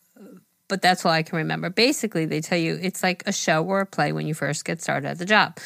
[0.68, 1.70] But that's all I can remember.
[1.70, 4.82] Basically, they tell you it's like a show or a play when you first get
[4.82, 5.58] started at the job.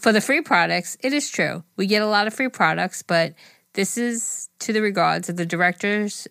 [0.00, 1.62] For the free products, it is true.
[1.76, 3.34] We get a lot of free products, but
[3.74, 6.26] this is to the regards of the directors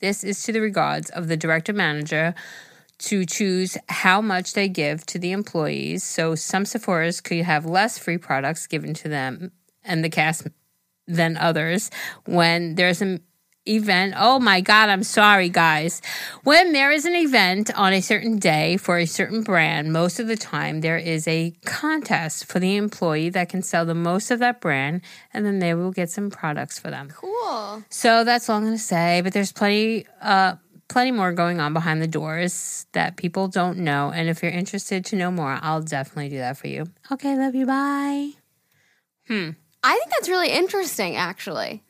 [0.00, 2.34] this is to the regards of the director manager
[2.98, 6.02] to choose how much they give to the employees.
[6.02, 9.52] So some Sephora's could have less free products given to them
[9.82, 10.46] and the cast
[11.06, 11.90] than others
[12.24, 13.20] when there's an
[13.66, 14.14] event.
[14.16, 16.02] Oh my God, I'm sorry, guys.
[16.42, 20.26] When there is an event on a certain day for a certain brand, most of
[20.26, 24.38] the time there is a contest for the employee that can sell the most of
[24.40, 25.00] that brand,
[25.32, 27.08] and then they will get some products for them.
[27.14, 27.82] cool.
[27.88, 29.20] So that's all I'm going to say.
[29.22, 30.56] But there's plenty, uh,
[30.94, 34.12] plenty more going on behind the doors that people don't know.
[34.14, 36.86] And if you're interested to know more, I'll definitely do that for you.
[37.10, 37.66] Okay, love you.
[37.66, 38.30] Bye.
[39.26, 39.50] Hmm.
[39.82, 41.82] I think that's really interesting, actually.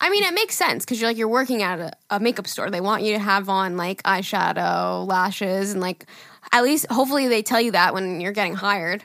[0.00, 2.70] I mean, it makes sense because you're like you're working at a, a makeup store.
[2.70, 6.06] They want you to have on like eyeshadow, lashes, and like
[6.50, 9.04] at least hopefully they tell you that when you're getting hired.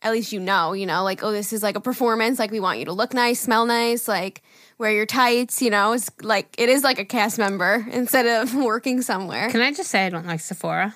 [0.00, 2.38] At least you know, you know, like oh, this is like a performance.
[2.38, 4.42] Like we want you to look nice, smell nice, like
[4.80, 5.62] wear your tights.
[5.62, 9.48] You know, it's like it is like a cast member instead of working somewhere.
[9.50, 10.94] Can I just say I don't like Sephora?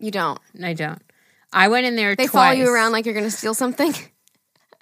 [0.00, 0.40] You don't.
[0.62, 1.00] I don't.
[1.52, 2.32] I went in there They twice.
[2.32, 3.94] follow you around like you're gonna steal something.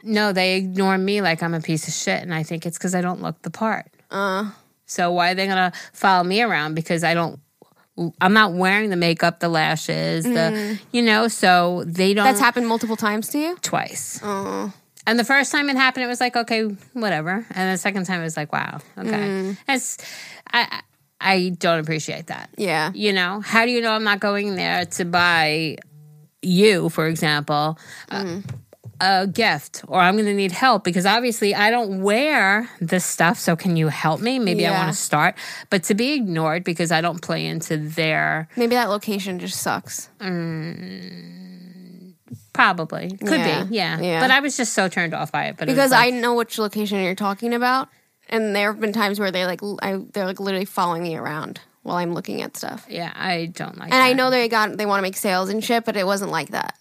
[0.03, 2.95] No, they ignore me like I'm a piece of shit, and I think it's because
[2.95, 3.91] I don't look the part.
[4.09, 4.53] Uh,
[4.85, 7.41] So why are they gonna follow me around because I don't?
[8.21, 11.27] I'm not wearing the makeup, the lashes, the you know.
[11.27, 12.25] So they don't.
[12.25, 13.57] that's happened multiple times to you.
[13.63, 14.21] twice.
[14.23, 14.73] Oh,
[15.07, 17.47] And the first time it happened, it was like, okay, whatever.
[17.51, 19.11] And the second time, it was like, wow, okay.
[19.11, 19.59] Mm.
[19.69, 19.99] It's,
[20.53, 20.83] I,
[21.21, 22.51] I don't appreciate that.
[22.57, 22.91] yeah.
[22.93, 25.77] You know, how do you know I'm not going there to buy
[26.43, 27.79] you, for example,
[28.11, 28.45] a, mm.
[29.01, 33.39] a gift, or I'm going to need help because obviously I don't wear this stuff.
[33.39, 34.39] So can you help me?
[34.39, 35.37] Maybe I want to start,
[35.71, 40.09] but to be ignored because I don't play into their Maybe that location just sucks.
[40.21, 41.56] Mm.
[42.57, 43.65] Probably could Yeah.
[43.65, 44.01] be, yeah.
[44.01, 44.21] Yeah.
[44.21, 45.57] But I was just so turned off by it.
[45.57, 47.89] But it because like- I know which location you're talking about,
[48.29, 51.61] and there have been times where they like I, they're like literally following me around
[51.83, 53.93] while I'm looking at stuff, yeah, I don't like.
[53.93, 56.33] and I know they got they want to make sales and shit, but it wasn't
[56.33, 56.75] like that.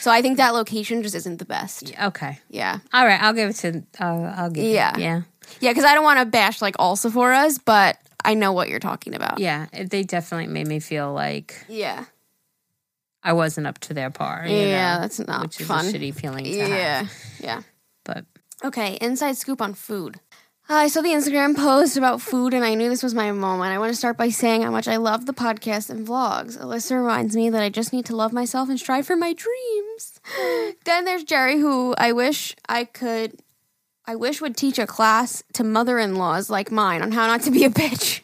[0.00, 1.92] So I think that location just isn't the best.
[2.00, 2.38] Okay.
[2.48, 3.82] Yeah, All right, I'll give it to.
[4.00, 4.64] Uh, I'll give.
[4.64, 4.92] Yeah.
[4.96, 5.20] It, yeah,
[5.60, 8.80] yeah, because I don't want to bash like all Sephora's, but I know what you're
[8.80, 9.38] talking about.
[9.40, 9.66] yeah.
[9.72, 12.04] They definitely made me feel like yeah,
[13.24, 14.44] I wasn't up to their par.
[14.46, 14.96] you yeah.
[14.96, 15.86] know, That's not which is fun.
[15.86, 16.46] a shitty feeling.
[16.46, 17.12] Yeah, have.
[17.40, 17.62] yeah.
[18.04, 18.26] but
[18.62, 20.20] Okay, inside scoop on food.
[20.68, 23.70] Uh, I saw the Instagram post about food and I knew this was my moment.
[23.70, 26.58] I want to start by saying how much I love the podcast and vlogs.
[26.58, 30.20] Alyssa reminds me that I just need to love myself and strive for my dreams.
[30.84, 33.38] then there's Geri, who I wish I could,
[34.06, 37.42] I wish would teach a class to mother in laws like mine on how not
[37.42, 38.22] to be a bitch.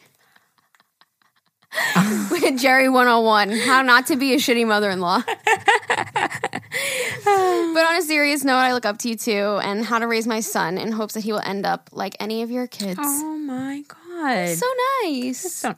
[2.31, 5.21] With Geri 101, how not to be a shitty mother in law.
[7.23, 10.27] But on a serious note, I look up to you too, and how to raise
[10.27, 12.99] my son in hopes that he will end up like any of your kids.
[13.01, 14.65] oh my god, So
[15.03, 15.39] nice.
[15.53, 15.75] So-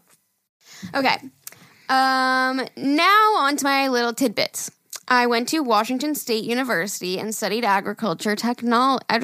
[0.95, 1.15] Okay.
[1.89, 4.71] Um, now on to my little tidbits.
[5.07, 9.05] I went to Washington State University and studied agriculture technology.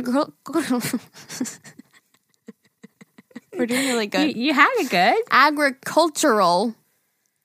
[3.57, 4.35] We're doing really You, good.
[4.37, 5.23] you had it good.
[5.31, 6.75] Agricultural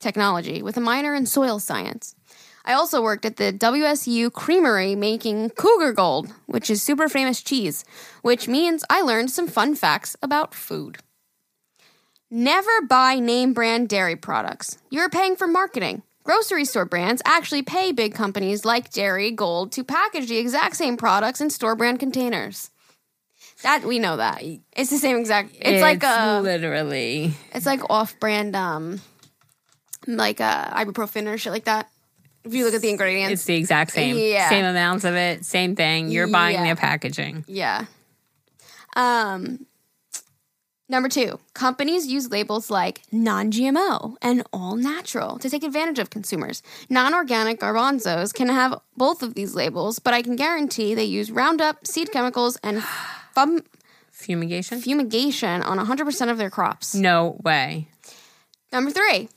[0.00, 2.14] technology with a minor in soil science.
[2.66, 7.84] I also worked at the WSU Creamery making Cougar Gold, which is super famous cheese,
[8.22, 10.98] which means I learned some fun facts about food.
[12.30, 14.78] Never buy name brand dairy products.
[14.90, 16.02] You're paying for marketing.
[16.24, 21.42] Grocery store brands actually pay big companies like Darigold to package the exact same products
[21.42, 22.70] in store brand containers.
[23.64, 24.42] That we know that.
[24.76, 27.32] It's the same exact it's, like a literally.
[27.54, 29.00] it's like off brand um
[30.06, 31.88] like uh ibuprofen or shit like that.
[32.44, 33.32] If you look at the ingredients.
[33.32, 34.18] It's the exact same.
[34.18, 34.50] Yeah.
[34.50, 36.10] Same amounts of it, same thing.
[36.10, 36.64] You're buying Yeah.
[36.64, 37.46] their packaging.
[37.48, 37.86] Yeah.
[38.96, 39.64] Um
[40.86, 46.62] number 2, companies use labels like non-GMO and all natural to take advantage of consumers.
[46.90, 51.86] Non-organic garbanzos can have both of these labels, but I can guarantee they use Roundup,
[51.86, 52.84] seed chemicals and
[53.34, 53.62] fum-
[54.12, 54.80] Fumigation?
[54.80, 56.94] fumigation on 100% of their crops.
[56.94, 57.88] No way.
[58.72, 59.28] Number three,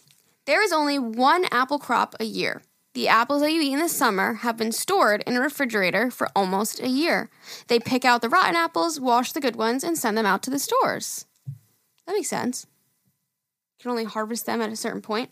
[0.45, 2.61] there is only one apple crop a year.
[2.93, 6.29] The apples that you eat in the summer have been stored in a refrigerator for
[6.35, 7.29] almost a year.
[7.67, 10.49] They pick out the rotten apples, wash the good ones, and send them out to
[10.49, 11.25] the stores.
[12.07, 12.65] That makes sense.
[13.77, 15.29] You can only harvest them at a certain point,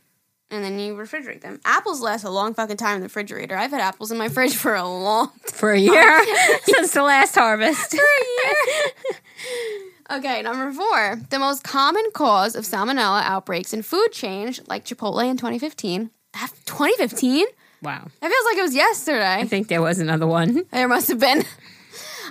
[0.51, 1.59] and then you refrigerate them.
[1.65, 3.57] Apples last a long fucking time in the refrigerator.
[3.57, 6.25] I've had apples in my fridge for a long For a year
[6.63, 7.91] since the last harvest.
[7.91, 10.19] For a year.
[10.19, 11.21] okay, number four.
[11.29, 16.11] The most common cause of salmonella outbreaks in food change, like Chipotle in 2015.
[16.33, 17.45] That 2015?
[17.81, 18.07] Wow.
[18.21, 19.35] That feels like it was yesterday.
[19.35, 20.63] I think there was another one.
[20.71, 21.43] There must have been.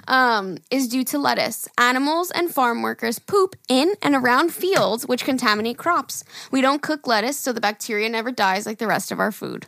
[0.07, 1.69] Um, is due to lettuce.
[1.79, 6.25] Animals and farm workers poop in and around fields, which contaminate crops.
[6.51, 9.67] We don't cook lettuce, so the bacteria never dies like the rest of our food.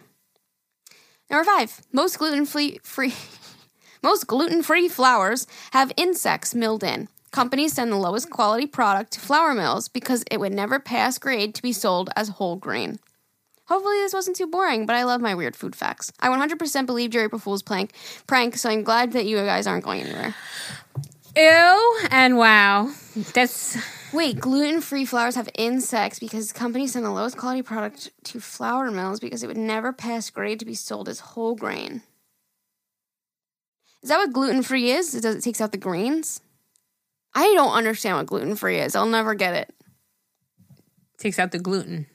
[1.31, 1.81] Number five.
[1.93, 2.79] Most gluten free
[4.03, 7.09] most gluten free flours have insects milled in.
[7.33, 11.55] Companies send the lowest quality product to flour mills because it would never pass grade
[11.55, 12.99] to be sold as whole grain.
[13.69, 16.13] Hopefully, this wasn't too boring, but I love my weird food facts.
[16.21, 17.93] I 100% believe Geri April Fool's prank,
[18.27, 20.35] prank, so I'm glad that you guys aren't going anywhere.
[21.37, 22.91] Ew and wow.
[23.35, 23.77] That's
[24.13, 28.91] Wait, gluten free flours have insects because companies send the lowest quality product to flour
[28.91, 32.03] mills because it would never pass grade to be sold as whole grain.
[34.03, 35.15] Is that what gluten free is?
[35.15, 36.41] It does it takes out the grains?
[37.35, 38.95] I don't understand what gluten free is.
[38.95, 39.75] I'll never get it.
[41.19, 42.07] takes out the gluten.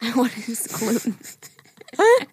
[0.14, 1.16] what is gluten?
[1.96, 2.26] what,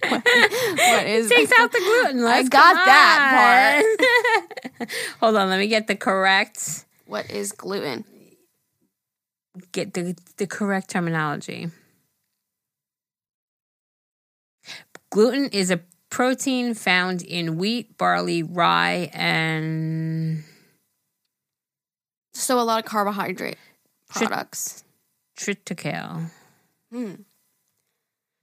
[0.78, 2.24] what is Takes out the gluten.
[2.24, 3.84] Let's got that
[4.80, 4.88] on.
[5.20, 8.06] Hold on, let me get the correct what is gluten?
[9.72, 11.70] get the the correct terminology.
[15.10, 20.44] Gluten is a protein found in wheat, barley, rye, and
[22.34, 23.58] So a lot of carbohydrate
[24.10, 24.84] products.
[25.38, 26.30] triticale.
[26.92, 27.14] Hmm.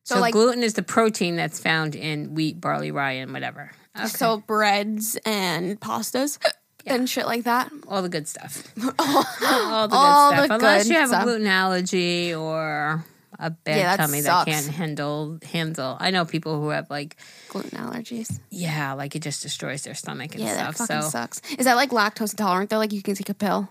[0.04, 3.70] So, So, like gluten is the protein that's found in wheat, barley, rye, and whatever.
[3.96, 4.06] Okay.
[4.08, 6.50] so breads and pastas uh,
[6.86, 7.70] and shit like that.
[7.88, 8.62] all the good stuff.
[8.98, 9.46] all the good
[9.96, 10.48] All stuff.
[10.48, 11.22] the Unless good you have stuff.
[11.22, 13.04] a gluten allergy or
[13.38, 14.44] a bad Yeah, that tummy sucks.
[14.44, 15.96] that can't handle handle.
[16.00, 17.16] I know people who have like
[17.48, 18.40] Gluten allergies.
[18.50, 20.88] yeah, like it just destroys their stomach and Yeah, that stuff.
[20.88, 21.40] fucking So sucks.
[21.58, 22.78] Is that like lactose intolerant though?
[22.78, 23.68] Like you can take a pill?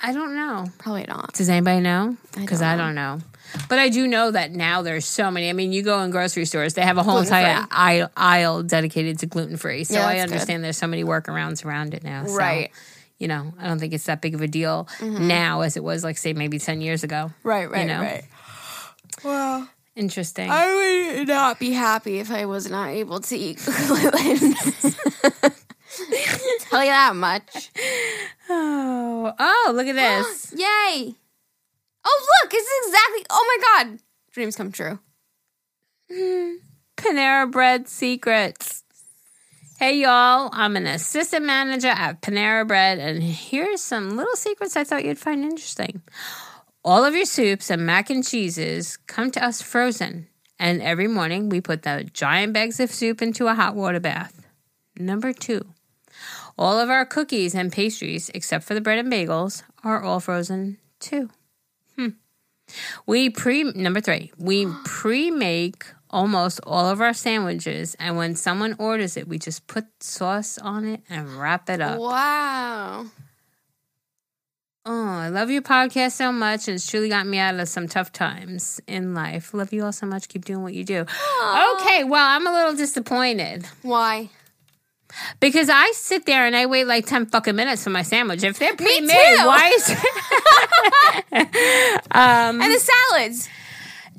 [0.00, 0.66] I don't know.
[0.78, 1.32] Probably not.
[1.32, 2.16] Does anybody know?
[2.38, 3.18] Because don't I don't know.
[3.68, 5.48] But I do know that now there's so many.
[5.48, 7.38] I mean, you go in grocery stores, they have a whole Gluten-free.
[7.38, 9.84] entire aisle, aisle dedicated to gluten free.
[9.84, 10.32] So Yeah, I that's good.
[10.32, 12.26] understand there's so many workarounds around it now.
[12.26, 12.70] So, Right.
[13.18, 15.26] You know, I don't think it's that big of a deal Mm-hmm.
[15.28, 17.32] now as it was, like, say, maybe 10 years ago.
[17.42, 18.00] Right, right, know?
[18.00, 18.24] right.
[19.24, 20.50] Well, Interesting.
[20.50, 24.52] I would not be happy if I was not able to eat gluten.
[26.60, 27.70] Tell you that much.
[28.50, 30.54] oh, oh, look at this.
[30.56, 31.14] Yay!
[32.08, 32.54] Oh, look!
[32.54, 33.26] It's exactly.
[33.30, 33.98] Oh my god!
[34.32, 35.00] Dreams come true.
[36.12, 36.54] Hmm.
[36.96, 38.84] Panera Bread Secrets.
[39.78, 44.84] Hey y'all, I'm an assistant manager at Panera Bread, and here's some little secrets I
[44.84, 46.00] thought you'd find interesting.
[46.84, 50.28] All of your soups and mac and cheeses come to us frozen,
[50.58, 54.46] and every morning we put the giant bags of soup into a hot water bath.
[54.98, 55.66] Number two,
[56.56, 60.78] all of our cookies and pastries, except for the bread and bagels, are all frozen
[61.00, 61.28] too.
[63.06, 69.16] We pre number three, we pre-make almost all of our sandwiches, and when someone orders
[69.16, 71.98] it, we just put sauce on it and wrap it up.
[71.98, 73.06] Wow.
[74.88, 77.88] Oh, I love your podcast so much, and it's truly got me out of some
[77.88, 79.52] tough times in life.
[79.52, 80.28] Love you all so much.
[80.28, 81.04] Keep doing what you do.
[81.80, 84.30] Okay, well, I'm a little disappointed Why?
[85.40, 88.42] Because I sit there and I wait like 10 fucking minutes for my sandwich.
[88.42, 89.98] If they're pre made, why is it?
[92.60, 93.48] And the salads.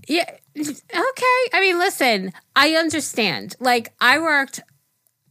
[0.07, 0.29] Yeah.
[0.59, 1.39] Okay.
[1.53, 3.55] I mean, listen, I understand.
[3.59, 4.61] Like, I worked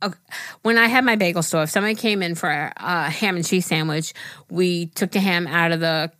[0.02, 0.18] okay,
[0.62, 1.64] when I had my bagel store.
[1.64, 4.12] If somebody came in for a, a ham and cheese sandwich,
[4.50, 6.12] we took the ham out of the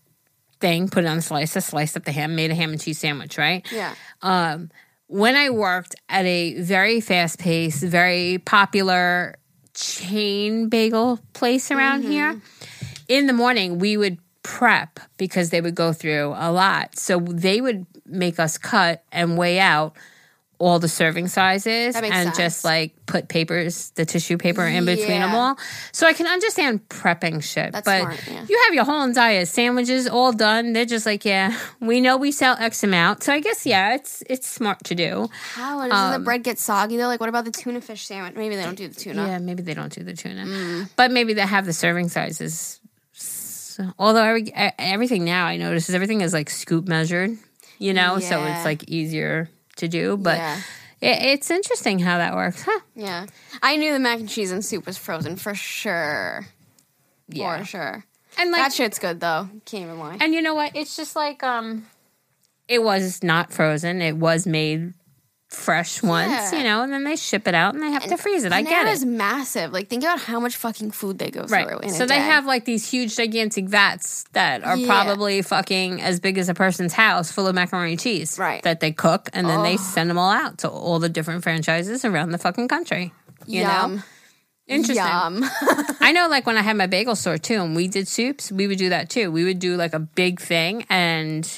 [0.61, 2.99] thing, put it on a slicer, sliced up the ham, made a ham and cheese
[2.99, 3.67] sandwich, right?
[3.71, 3.95] Yeah.
[4.23, 4.71] Um,
[5.09, 9.37] when I worked at a very fast paced, very popular
[9.75, 12.11] chain bagel place around mm-hmm.
[12.11, 12.41] here,
[13.09, 16.99] in the morning we would prep because they would go through a lot.
[16.99, 19.97] So they would make us cut and weigh out
[20.59, 22.37] all the serving sizes and sense.
[22.37, 25.59] just like put papers, the tissue paper in between them all.
[25.93, 27.73] So I can understand prepping shit.
[27.73, 28.47] That's but smart, yeah.
[28.49, 30.73] you have your whole entire sandwiches all done.
[30.73, 33.23] They're just like, yeah, we know we sell X amount.
[33.23, 35.29] So I guess yeah, it's it's smart to do.
[35.55, 37.07] How does the bread get soggy though?
[37.07, 38.35] Like, what about the tuna fish sandwich?
[38.35, 39.27] Maybe they don't do the tuna.
[39.27, 40.89] Yeah, maybe they don't do the tuna, Mm.
[40.97, 42.81] but maybe they have the serving sizes.
[43.13, 47.37] So, although every, everything now I notice is everything is like scoop measured,
[47.79, 50.17] you know, so it's like easier to do.
[50.17, 50.57] But Yeah.
[51.01, 52.81] it, it's interesting how that works, huh?
[52.95, 53.27] Yeah.
[53.63, 56.47] I knew the mac and cheese and soup was frozen for sure.
[57.29, 57.59] Yeah.
[57.59, 58.05] For sure.
[58.39, 59.49] And like, that shit's good though.
[59.65, 60.19] Can't even lie.
[60.21, 60.77] and you know what?
[60.77, 61.87] It's just like um,
[62.69, 64.03] it was not frozen.
[64.03, 64.93] It was made
[65.49, 66.59] fresh once, Yeah.
[66.59, 68.53] you know, and then they ship it out and they have to freeze it.
[68.53, 69.07] I get Panera's it.
[69.07, 69.73] massive.
[69.73, 71.69] Like, think about how much fucking food they go Right.
[71.69, 71.79] through.
[71.79, 72.23] In So they day.
[72.23, 74.87] have like these huge, gigantic vats that are Yeah.
[74.87, 78.39] probably fucking as big as a person's house full of macaroni and cheese.
[78.39, 78.61] Right.
[78.65, 82.05] That they cook and then they send them all out to all the different franchises
[82.05, 83.13] around the fucking country.
[83.47, 83.97] You Yum.
[83.97, 84.03] know?
[84.67, 84.97] Interesting.
[85.07, 85.45] Yum.
[86.01, 88.67] I know like when I had my bagel store too and we did soups, we
[88.67, 89.31] would do that too.
[89.31, 91.49] We would do like a big thing and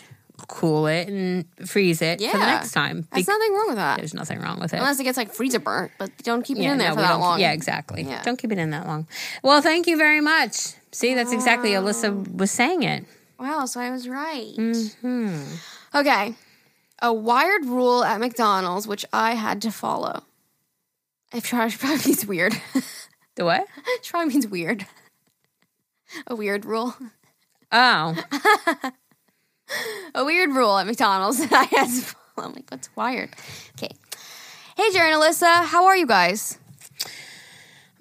[0.46, 3.06] cool it and freeze it for the next time.
[3.12, 3.98] There's nothing wrong with that.
[3.98, 4.76] There's nothing wrong with it.
[4.76, 7.14] Unless it gets like freezer burnt, but don't keep it in there no, for that
[7.14, 7.40] long.
[7.40, 8.02] Yeah, exactly.
[8.02, 8.22] Yeah.
[8.22, 9.08] Don't keep it in that long.
[9.42, 10.74] Well, thank you very much.
[10.92, 13.04] See, that's exactly Alyssa was saying it.
[13.38, 14.54] Wow, so I was right.
[15.00, 15.42] Hmm.
[15.94, 16.34] Okay.
[17.00, 20.24] A wired rule at McDonald's, which I had to follow.
[21.32, 22.60] It probably probably means weird.
[23.36, 23.66] The what?
[23.86, 24.86] it probably means weird.
[26.26, 26.96] A weird rule.
[27.70, 28.16] Oh,
[30.14, 32.48] A weird rule at McDonald's that I had to follow.
[32.48, 33.30] I'm like, what's wired?
[33.76, 33.94] Okay.
[34.76, 36.58] Hey, Jared and Alyssa, how are you guys?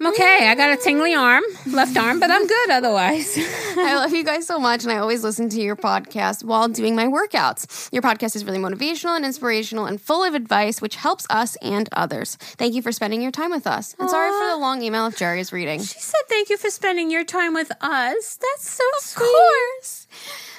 [0.00, 0.46] I'm okay.
[0.48, 3.36] I got a tingly arm, left arm, but I'm good otherwise.
[3.76, 6.94] I love you guys so much, and I always listen to your podcast while doing
[6.94, 7.88] my workouts.
[7.92, 11.88] Your podcast is really motivational and inspirational and full of advice, which helps us and
[11.90, 12.36] others.
[12.36, 13.96] Thank you for spending your time with us.
[13.98, 15.80] And sorry for the long email if Geri is reading.
[15.80, 19.24] she said, "Thank you for spending your time with us." That's so sweet.
[19.26, 20.06] Of course.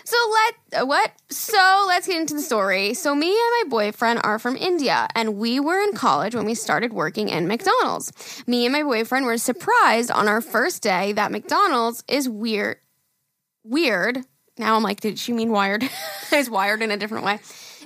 [0.09, 1.11] So let uh, what?
[1.29, 2.95] So let's get into the story.
[2.95, 6.55] So me and my boyfriend are from India, and we were in college when we
[6.55, 8.11] started working in McDonald's.
[8.47, 12.77] Me and my boyfriend were surprised on our first day that McDonald's is weird.
[13.63, 14.25] Weird.
[14.57, 15.87] Now I'm like, did she mean wired?
[16.33, 17.37] is wired in a different way.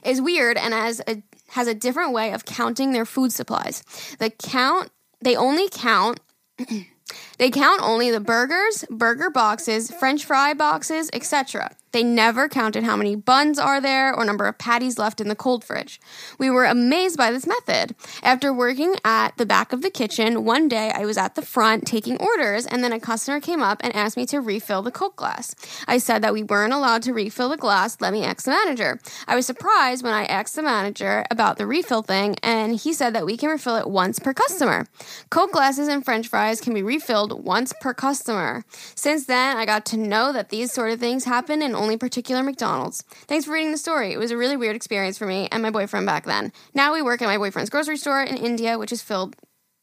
[0.06, 3.84] Is weird and has a has a different way of counting their food supplies.
[4.20, 6.22] The count they only count
[7.38, 11.76] they count only the burgers, burger boxes, french fry boxes, etc.
[11.94, 15.36] They never counted how many buns are there or number of patties left in the
[15.36, 16.02] cold fridge.
[16.40, 17.96] We were amazed by this method.
[18.24, 21.86] After working at the back of the kitchen, one day I was at the front
[21.86, 25.16] taking orders and then a customer came up and asked me to refill the Coke
[25.16, 25.54] glass.
[25.88, 29.00] I said that we weren't allowed to refill the glass, let me ask the manager.
[29.28, 33.14] I was surprised when I asked the manager about the refill thing and he said
[33.14, 34.88] that we can refill it once per customer.
[35.30, 38.64] Coke glasses and french fries can be refilled once per customer.
[38.96, 42.44] Since then, I got to know that these sort of things happen in only particular
[42.44, 43.04] McDonald's.
[43.28, 44.12] Thanks for reading the story.
[44.12, 46.52] It was a really weird experience for me and my boyfriend back then.
[46.74, 49.36] Now we work at my boyfriend's grocery store in India, which is filled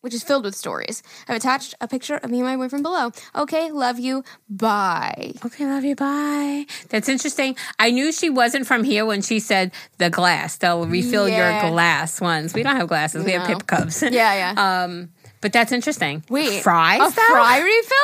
[0.02, 1.02] which is filled with stories.
[1.28, 3.10] I've attached a picture of me and my boyfriend below.
[3.36, 4.24] Okay, love you.
[4.48, 5.32] Bye.
[5.44, 5.94] Okay, love you.
[5.94, 6.64] Bye.
[6.88, 7.54] That's interesting.
[7.78, 10.56] I knew she wasn't from here when she said the glass.
[10.56, 11.60] They'll refill Yeah.
[11.64, 12.54] your glass ones.
[12.54, 13.26] We don't have glasses.
[13.26, 14.02] We have pip cups.
[14.02, 14.54] Yeah, yeah.
[14.84, 15.10] Um,
[15.40, 16.24] but that's interesting.
[16.28, 17.00] Wait, fries.
[17.00, 17.22] A though?
[17.28, 17.96] fry refill?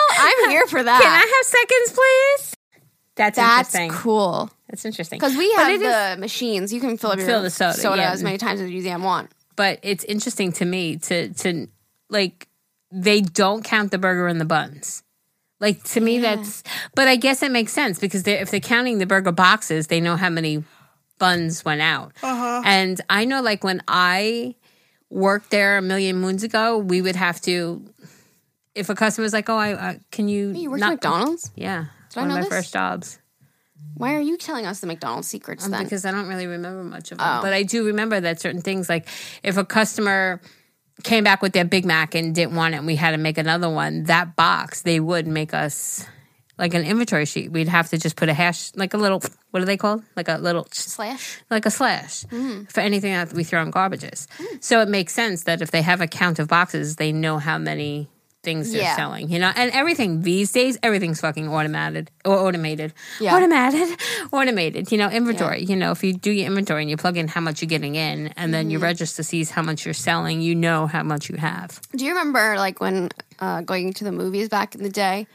[0.44, 1.02] I'm here for that.
[1.02, 2.56] Can I have seconds, please?
[3.16, 3.90] That's, That's interesting.
[4.02, 4.50] cool.
[4.68, 5.18] That's interesting.
[5.18, 5.80] Because we have it is-
[6.16, 6.72] the machines.
[6.72, 8.10] You can fill up your Fill the soda, yeah.
[8.12, 9.30] as many times as you damn want.
[9.56, 11.66] but it's interesting to me to to
[12.10, 12.46] like
[12.92, 15.02] they don't count the burger and the buns.
[15.60, 16.62] Like to me, that's.
[16.94, 20.00] But I guess it makes sense because they if they're counting the burger boxes, they
[20.00, 20.62] know how many
[21.18, 22.12] buns went out.
[22.22, 22.60] Uh-huh.
[22.66, 24.54] And I know, like when I
[25.10, 27.84] worked there a million moons ago, we would have to.
[28.74, 31.50] If a customer was like, "Oh, I uh, can you?" You work not- at McDonald's?
[31.54, 32.58] Yeah, Did I One know of my this?
[32.58, 33.18] first jobs.
[33.94, 35.84] Why are you telling us the McDonald's secrets Um, then?
[35.84, 37.26] because I don't really remember much of them.
[37.38, 37.40] Oh.
[37.42, 39.08] But I do remember that certain things, like
[39.42, 40.40] if a customer
[41.02, 43.38] came back with their Big Mac and didn't want it and we had to make
[43.38, 46.04] another one, that box, they would make us
[46.58, 47.52] like an inventory sheet.
[47.52, 50.02] We'd have to just put a hash, like a little, what are they called?
[50.16, 51.40] Like a little, Slash.
[51.50, 52.70] like a slash Mm.
[52.72, 54.26] for anything that we throw in garbages.
[54.60, 57.58] So it makes sense that if they have a count of boxes, they know how
[57.58, 58.08] many
[58.42, 58.94] things they're Yeah.
[58.94, 59.50] selling, you know?
[59.56, 62.94] And everything these days, everything's fucking automated or automated.
[63.20, 63.34] Yeah.
[63.34, 63.98] Automated,
[64.32, 65.64] automated, you know, inventory.
[65.64, 67.96] You know, if you do your inventory and you plug in how much you're getting
[67.96, 68.70] in and then Mm-hmm.
[68.70, 71.80] your register sees how much you're selling, you know how much you have.
[71.96, 73.08] Do you remember like when
[73.40, 75.26] uh, going to the movies back in the day,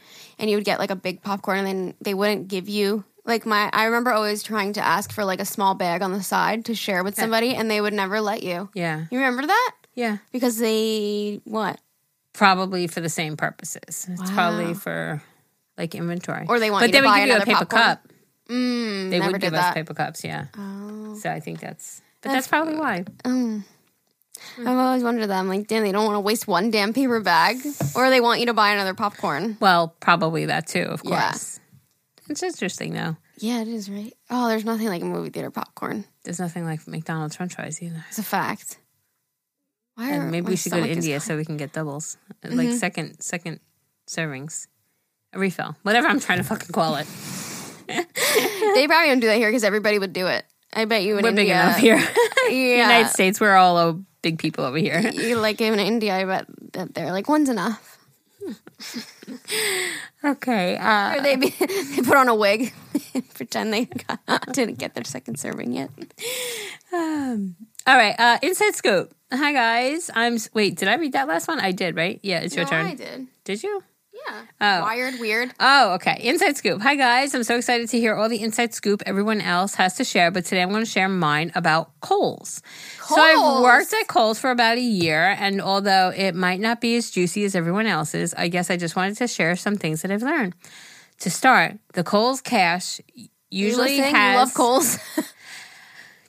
[0.42, 3.46] and you would get like a big popcorn, and then they wouldn't give you like
[3.46, 3.70] my.
[3.72, 6.74] I remember always trying to ask for like a small bag on the side to
[6.74, 8.68] share with somebody, and they would never let you.
[8.74, 9.06] Yeah.
[9.10, 9.72] You remember that?
[9.94, 10.18] Yeah.
[10.32, 11.80] Because they what?
[12.32, 14.06] Probably for the same purposes.
[14.10, 14.34] It's Wow.
[14.34, 15.22] probably for
[15.78, 16.46] like inventory.
[16.48, 17.82] Or they want but they to would buy give you a paper popcorn?
[17.82, 18.08] cup.
[18.48, 20.46] Mm, They would give us paper cups, yeah.
[20.58, 21.14] Oh.
[21.14, 23.04] So I think that's, but that's, probably why.
[24.56, 24.66] Mm.
[24.66, 25.38] I've always wondered that.
[25.38, 27.56] I'm like, damn, they don't want to waste one damn paper bag,
[27.96, 29.56] or they want you to buy another popcorn.
[29.60, 31.30] Well, probably that too, of Yeah.
[31.30, 31.58] course.
[32.28, 33.16] It's interesting though.
[33.38, 34.12] Yeah, it is right.
[34.30, 36.04] Oh, there's nothing like a movie theater popcorn.
[36.24, 38.04] There's nothing like McDonald's French fries either.
[38.08, 38.78] It's a fact.
[39.96, 42.56] Why are And maybe we should go to India so we can get doubles, Mm-hmm.
[42.56, 43.60] like second second
[44.08, 44.66] servings,
[45.32, 47.06] a refill, whatever I'm trying to fucking call it.
[48.74, 50.44] They probably don't do that here because everybody would do it.
[50.72, 51.44] I bet you in We're India.
[51.44, 51.96] big enough here.
[52.48, 52.82] Yeah.
[52.86, 53.76] United States, we're all
[54.22, 55.00] big people over here.
[55.00, 57.98] You like in India, I bet that they're like one's enough.
[60.24, 60.76] Okay.
[60.76, 62.72] Uh, Or they be, they put on a wig,
[63.34, 64.20] pretend they got,
[64.52, 65.90] didn't get their second serving yet.
[66.92, 67.46] all
[67.86, 68.14] right.
[68.18, 69.14] Uh, inside scoop.
[69.32, 70.10] Hi guys.
[70.14, 70.38] I'm.
[70.52, 71.58] Wait, did I read that last one?
[71.58, 72.20] I did, right?
[72.22, 72.86] Yeah, it's your no, turn.
[72.86, 73.26] I did.
[73.44, 73.82] Did you?
[74.28, 74.42] Yeah.
[74.60, 74.82] Oh.
[74.82, 75.52] Wired, weird.
[75.58, 76.18] Oh, okay.
[76.20, 76.80] Inside scoop.
[76.82, 77.34] Hi, guys.
[77.34, 80.44] I'm so excited to hear all the inside scoop everyone else has to share, but
[80.44, 82.62] today I'm going to share mine about Kohl's.
[83.08, 86.96] So I've worked at Kohl's for about a year, and although it might not be
[86.96, 90.10] as juicy as everyone else's, I guess I just wanted to share some things that
[90.10, 90.54] I've learned.
[91.20, 93.00] To start, the Kohl's cash
[93.50, 94.12] usually has.
[94.12, 94.98] you love Kohl's.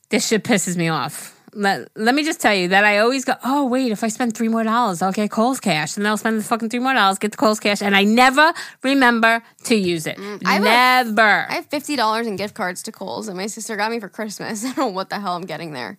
[0.09, 1.32] This shit pisses me off.
[1.55, 4.35] Let, let me just tell you that I always go, oh, wait, if I spend
[4.35, 5.95] three more dollars, I'll get Kohl's cash.
[5.95, 7.81] And then I'll spend the fucking three more dollars, get the Kohl's cash.
[7.81, 10.17] And I never remember to use it.
[10.17, 11.21] Mm, I never.
[11.49, 14.09] I have fifty dollars in gift cards to Kohl's that my sister got me for
[14.09, 14.63] Christmas.
[14.65, 15.97] I don't know what the hell I'm getting there.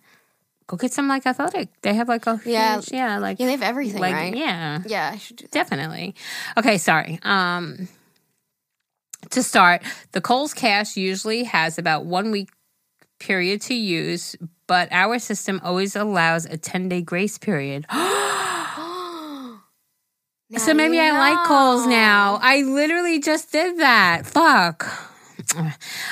[0.67, 1.69] Go get some like athletic.
[1.81, 2.75] They have like a Yeah.
[2.77, 4.35] huge, yeah, like, Yeah, they have everything, like, right?
[4.35, 5.51] yeah, Yeah, I should do that.
[5.51, 6.15] definitely.
[6.57, 7.19] Okay, sorry.
[7.21, 7.87] Um,
[9.29, 9.81] to start,
[10.11, 12.49] the Kohl's cash usually has about one week
[13.19, 14.35] period to use,
[14.67, 17.85] but our system always allows a 10 day grace period.
[20.57, 22.37] So maybe I like Kohl's now.
[22.41, 24.27] I literally just did that.
[24.27, 24.85] Fuck.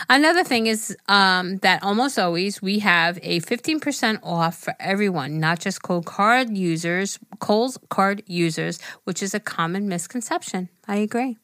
[0.10, 5.60] Another thing is um, that almost always we have a 15% off for everyone, not
[5.60, 10.70] just Kohl card users, Kohl's card users, which is a common misconception.
[10.88, 11.38] I agree.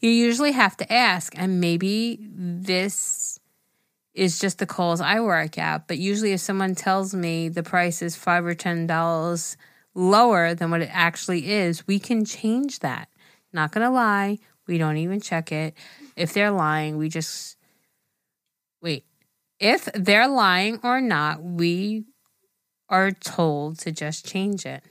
[0.00, 3.39] You usually have to ask, and maybe this
[4.14, 8.02] is just the Kohl's I work at, but usually if someone tells me the price
[8.02, 9.56] is five or ten dollars
[9.94, 13.08] lower than what it actually is, we can change that.
[13.52, 15.74] Not gonna lie, we don't even check it.
[16.16, 17.56] If they're lying, we just
[18.82, 19.04] wait.
[19.58, 22.04] If they're lying or not, we
[22.88, 24.82] are told to just change it.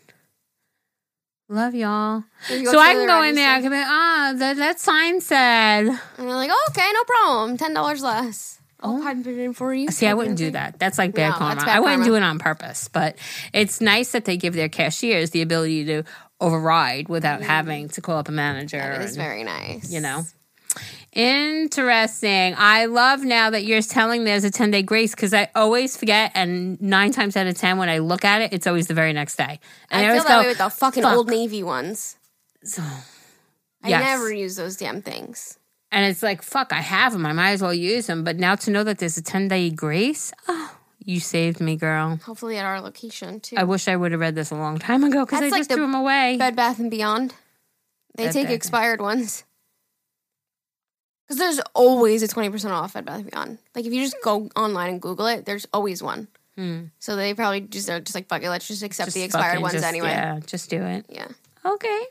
[1.51, 2.23] Love y'all.
[2.47, 3.51] So I can go in there.
[3.51, 5.87] I can be ah, that that sign said.
[5.87, 7.57] And they're like, oh, okay, no problem.
[7.57, 8.58] Ten dollars less.
[8.81, 9.89] I'll put it in for you.
[9.91, 10.79] See, I wouldn't do that.
[10.79, 11.61] That's like bad No, karma.
[11.61, 12.11] bad I wouldn't karma.
[12.11, 13.17] do it on purpose, but
[13.53, 16.03] it's nice that they give their cashiers the ability to
[16.39, 17.43] override without mm.
[17.43, 18.77] having to call up a manager.
[18.77, 19.91] That is and- very nice.
[19.91, 20.23] you know.
[21.11, 22.55] Interesting.
[22.57, 26.31] I love now that you're telling there's a 10 day grace because I always forget,
[26.35, 29.11] and nine times out of 10, when I look at it, it's always the very
[29.11, 29.59] next day.
[29.89, 32.15] And I, feel always that go, way with the fucking "Fuck." old Navy ones.
[32.63, 32.83] So-
[33.83, 35.58] I never use those damn things.
[35.91, 37.25] And it's like, fuck, I have them.
[37.25, 38.23] I might as well use them.
[38.23, 42.19] But now to know that there's a 10 day grace, oh, you saved me, girl.
[42.25, 43.55] Hopefully at our location too.
[43.57, 45.69] I wish I would have read this a long time ago because I like just
[45.69, 46.37] the threw them away.
[46.37, 47.33] Bed Bath and Beyond.
[48.15, 48.53] They Bed take Bath.
[48.55, 49.43] expired ones.
[51.27, 53.57] Because there's always a 20% off at Bath and Beyond.
[53.75, 56.27] Like if you just go online and Google it, there's always one.
[56.57, 56.85] Hmm.
[56.99, 59.59] So they probably just are just like, fuck it, let's just accept Just the expired
[59.61, 60.09] ones just- anyway.
[60.09, 61.05] Yeah, just do it.
[61.09, 61.27] Yeah.
[61.65, 62.01] Okay.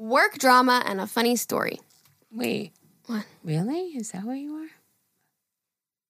[0.00, 1.78] Work drama and a funny story.
[2.32, 2.72] Wait.
[3.04, 3.26] What?
[3.44, 3.88] Really?
[3.96, 4.68] Is that what you are?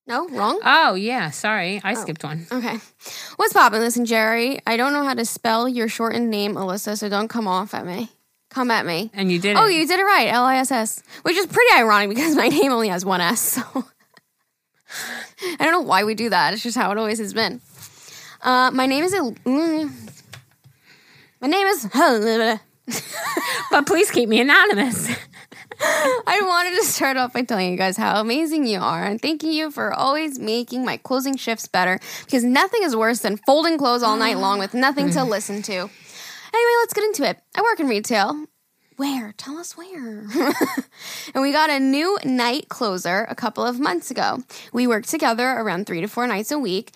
[0.06, 0.60] No, wrong?
[0.64, 1.30] Oh, yeah.
[1.30, 1.80] Sorry.
[1.82, 1.94] I Oh.
[1.96, 2.46] skipped one.
[2.52, 2.78] Okay.
[3.34, 3.80] What's poppin'?
[3.80, 7.48] Listen, Geri, I don't know how to spell your shortened name, Alyssa, so don't come
[7.48, 8.10] off at me.
[8.48, 9.10] Come at me.
[9.12, 9.58] and you did it.
[9.58, 9.74] Oh, it.
[9.74, 10.28] you did it right.
[10.32, 13.40] L I S S, which is pretty ironic because my name only has one S.
[13.40, 13.62] So
[15.58, 16.54] I don't know why we do that.
[16.54, 17.60] It's just how it always has been.
[18.40, 19.14] Uh, my name is.
[19.14, 19.92] Mm.
[21.40, 21.88] my name is.
[23.70, 25.08] but please keep me anonymous.
[25.82, 29.52] I wanted to start off by telling you guys how amazing you are and thanking
[29.52, 34.02] you for always making my closing shifts better because nothing is worse than folding clothes
[34.02, 35.72] all night long with nothing to listen to.
[35.72, 37.38] Anyway, let's get into it.
[37.56, 38.46] I work in retail.
[38.96, 39.32] Where?
[39.38, 40.26] Tell us where.
[41.34, 44.42] and we got a new night closer a couple of months ago.
[44.74, 46.92] We work together around three to four nights a week.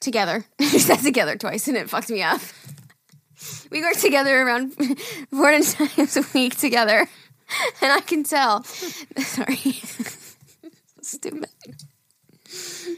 [0.00, 0.44] Together.
[0.60, 2.42] she said together twice and it fucked me up.
[3.70, 4.72] We work together around
[5.30, 7.06] four times a week together.
[7.80, 8.64] And I can tell.
[8.64, 9.56] Sorry.
[11.02, 11.48] Stupid.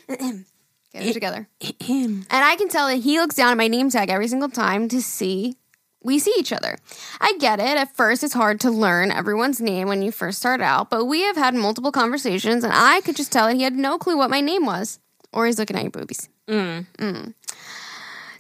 [0.09, 1.49] Get it together.
[1.89, 4.89] And I can tell that he looks down at my name tag every single time
[4.89, 5.57] to see
[6.05, 6.77] we see each other.
[7.21, 7.79] I get it.
[7.79, 11.23] At first, it's hard to learn everyone's name when you first start out, but we
[11.23, 14.31] have had multiple conversations, and I could just tell that he had no clue what
[14.31, 15.01] my name was.
[15.33, 16.29] Or he's looking at your boobies.
[16.47, 17.35] Mm.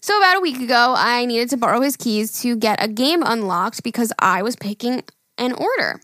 [0.04, 3.22] So, about a week ago, I needed to borrow his keys to get a game
[3.22, 5.02] unlocked because I was picking
[5.38, 6.02] an order.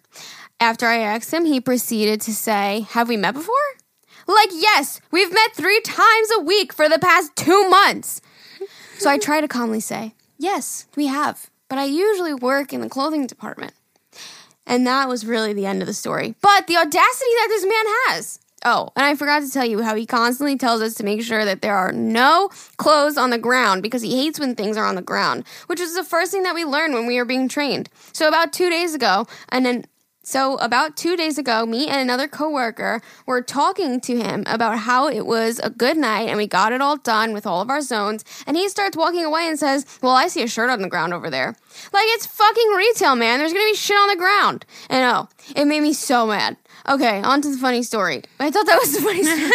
[0.59, 3.55] After I asked him, he proceeded to say, Have we met before?
[4.27, 8.23] Like, yes, we've met three times a week for the past two months.
[8.97, 12.89] So I try to calmly say, Yes, we have, but I usually work in the
[12.89, 13.75] clothing department.
[14.67, 16.35] And that was really the end of the story.
[16.41, 18.40] But the audacity that this man has.
[18.65, 21.47] Oh, and I forgot to tell you how he constantly tells us to make sure
[21.47, 24.97] that there are no clothes on the ground because he hates when things are on
[24.97, 27.89] the ground, which is the first thing that we learned when we were being trained.
[28.13, 29.87] So about 2 days ago, and then
[30.23, 35.09] so about 2 days ago, me and another coworker were talking to him about how
[35.09, 37.81] it was a good night and we got it all done with all of our
[37.81, 40.91] zones, and he starts walking away and says, "Well, I see a shirt on the
[40.91, 41.57] ground over there."
[41.95, 43.39] Like it's fucking retail, man.
[43.39, 44.67] There's going to be shit on the ground.
[44.91, 46.59] And oh, it made me so mad.
[46.91, 48.23] Okay, on to the funny story.
[48.41, 49.51] I thought that was the funny story.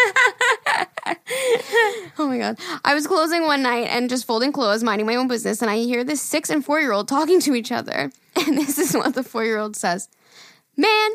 [2.18, 2.58] oh my god.
[2.86, 5.80] I was closing one night and just folding clothes, minding my own business, and I
[5.80, 8.12] hear this six and four year old talking to each other.
[8.48, 10.10] And this is what the four year old says
[10.78, 11.12] Man,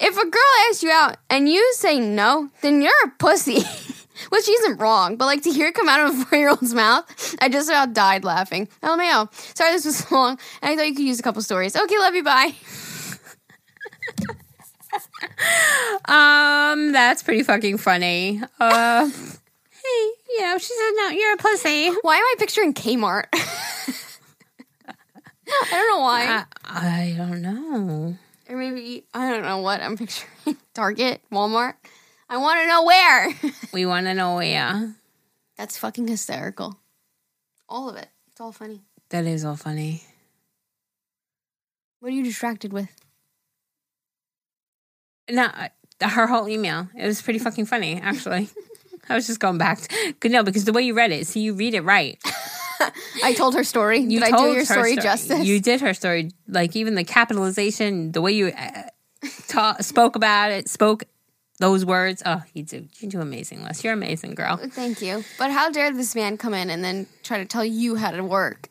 [0.00, 3.60] if a girl asks you out and you say no, then you're a pussy.
[4.30, 6.74] Which isn't wrong, but like to hear it come out of a four year old's
[6.74, 8.68] mouth, I just about died laughing.
[8.82, 9.32] LMAO.
[9.56, 11.76] Sorry this was long, and I thought you could use a couple stories.
[11.76, 12.54] Okay, love you, bye.
[16.08, 18.40] Um, that's pretty fucking funny.
[18.60, 21.88] Uh, hey, you know, she said, no, you're a pussy.
[22.02, 23.24] Why am I picturing Kmart?
[25.48, 26.44] I don't know why.
[26.64, 28.16] I, I don't know.
[28.48, 30.56] or maybe, I don't know what I'm picturing.
[30.74, 31.74] Target, Walmart.
[32.28, 33.34] I want to know where.
[33.72, 34.94] We want to know where.
[35.56, 36.78] That's fucking hysterical.
[37.68, 38.08] All of it.
[38.30, 38.82] It's all funny.
[39.08, 40.02] That is all funny.
[42.00, 42.88] What are you distracted with?
[45.30, 45.50] No,
[46.00, 46.88] her whole email.
[46.96, 48.48] It was pretty fucking funny, actually.
[49.08, 49.80] I was just going back.
[49.80, 52.18] To, good, no, because the way you read it, see, you read it right.
[53.22, 54.00] I told her story.
[54.00, 55.44] You Did I do your her story, justice?
[55.44, 58.82] You did her story, like even the capitalization, the way you uh,
[59.48, 61.04] ta- spoke about it, spoke
[61.58, 62.22] those words.
[62.26, 62.86] Oh, you do.
[62.98, 63.82] You do amazing, Les.
[63.82, 64.56] You're amazing, girl.
[64.56, 65.24] Thank you.
[65.38, 68.22] But how dare this man come in and then try to tell you how to
[68.22, 68.68] work?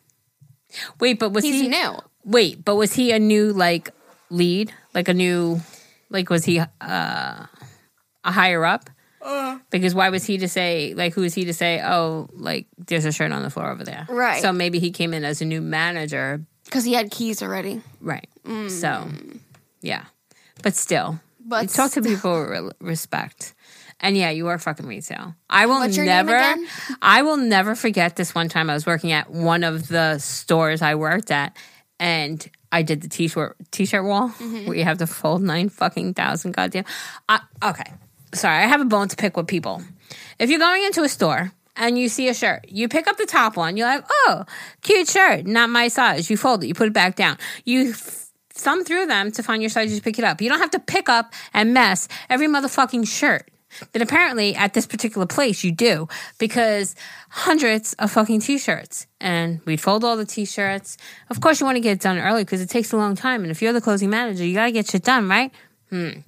[1.00, 1.98] Wait, but was He's he new.
[2.24, 3.90] Wait, but was he a new like
[4.30, 4.72] lead?
[4.94, 5.60] Like a new
[6.10, 7.46] like was he uh a
[8.24, 8.90] higher up?
[9.70, 13.04] Because why was he to say like who is he to say, Oh, like there's
[13.04, 14.06] a shirt on the floor over there.
[14.08, 14.40] Right.
[14.40, 16.44] So maybe he came in as a new manager.
[16.64, 17.82] Because he had keys already.
[18.00, 18.28] Right.
[18.68, 19.08] So
[19.80, 20.04] yeah.
[20.62, 21.20] But still.
[21.40, 23.54] But you talk to people with re- respect.
[24.00, 25.34] And yeah, you are fucking retail.
[25.48, 26.56] I will What's your name never?
[27.00, 30.82] I will never forget this one time I was working at one of the stores
[30.82, 31.56] I worked at
[31.98, 34.66] and I did the t-shirt t-shirt wall Mm-hmm.
[34.66, 36.84] where you have to fold nine fucking thousand goddamn.
[37.28, 37.92] I, okay,
[38.34, 39.82] sorry, I have a bone to pick with people.
[40.38, 43.26] If you're going into a store and you see a shirt, you pick up the
[43.26, 43.76] top one.
[43.76, 44.44] You're like, oh,
[44.82, 46.28] cute shirt, not my size.
[46.30, 47.38] You fold it, you put it back down.
[47.64, 49.94] You f- thumb through them to find your size.
[49.94, 50.40] You pick it up.
[50.40, 53.50] You don't have to pick up and mess every motherfucking shirt.
[53.92, 56.08] But apparently, at this particular place, you do
[56.38, 56.94] because
[57.30, 60.96] hundreds of fucking t-shirts, and we'd fold all the t-shirts.
[61.30, 63.42] Of course, you want to get it done early because it takes a long time,
[63.42, 65.52] and if you're the closing manager, you gotta get shit done, right?
[65.90, 66.20] Hmm.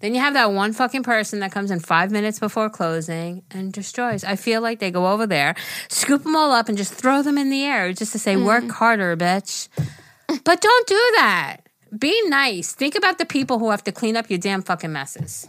[0.00, 3.72] Then you have that one fucking person that comes in five minutes before closing and
[3.72, 4.24] destroys.
[4.24, 5.54] I feel like they go over there,
[5.88, 8.70] scoop them all up, and just throw them in the air just to say, "Work
[8.70, 9.68] harder, bitch."
[10.44, 11.58] But don't do that.
[11.96, 12.72] Be nice.
[12.72, 15.46] Think about the people who have to clean up your damn fucking messes.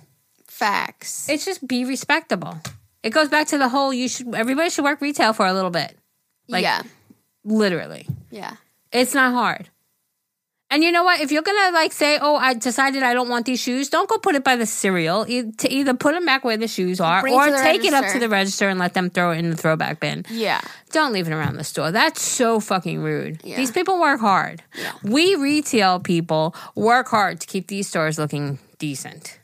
[0.56, 1.28] Facts.
[1.28, 2.58] It's just be respectable.
[3.04, 5.70] It goes back to the whole you should everybody should work retail for a little
[5.70, 5.98] bit.
[6.48, 6.84] Like yeah.
[7.44, 8.08] literally.
[8.32, 8.56] Yeah.
[8.94, 9.70] It's not hard.
[10.70, 11.20] And you know what?
[11.20, 14.18] If you're gonna like say, "Oh, I decided I don't want these shoes," don't go
[14.18, 15.26] put it by the cereal.
[15.28, 17.94] E- to either put them back where the shoes are, Bring or the take it
[17.94, 20.26] up to the register and let them throw it in the throwback bin.
[20.30, 20.62] Yeah.
[20.94, 21.92] Don't leave it around the store.
[21.92, 23.42] That's so fucking rude.
[23.44, 23.58] Yeah.
[23.58, 24.64] These people work hard.
[24.80, 24.94] Yeah.
[25.04, 29.38] We retail people work hard to keep these stores looking decent.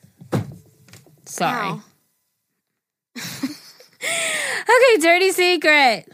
[1.32, 1.80] Sorry.
[4.04, 6.08] Okay, dirty secret.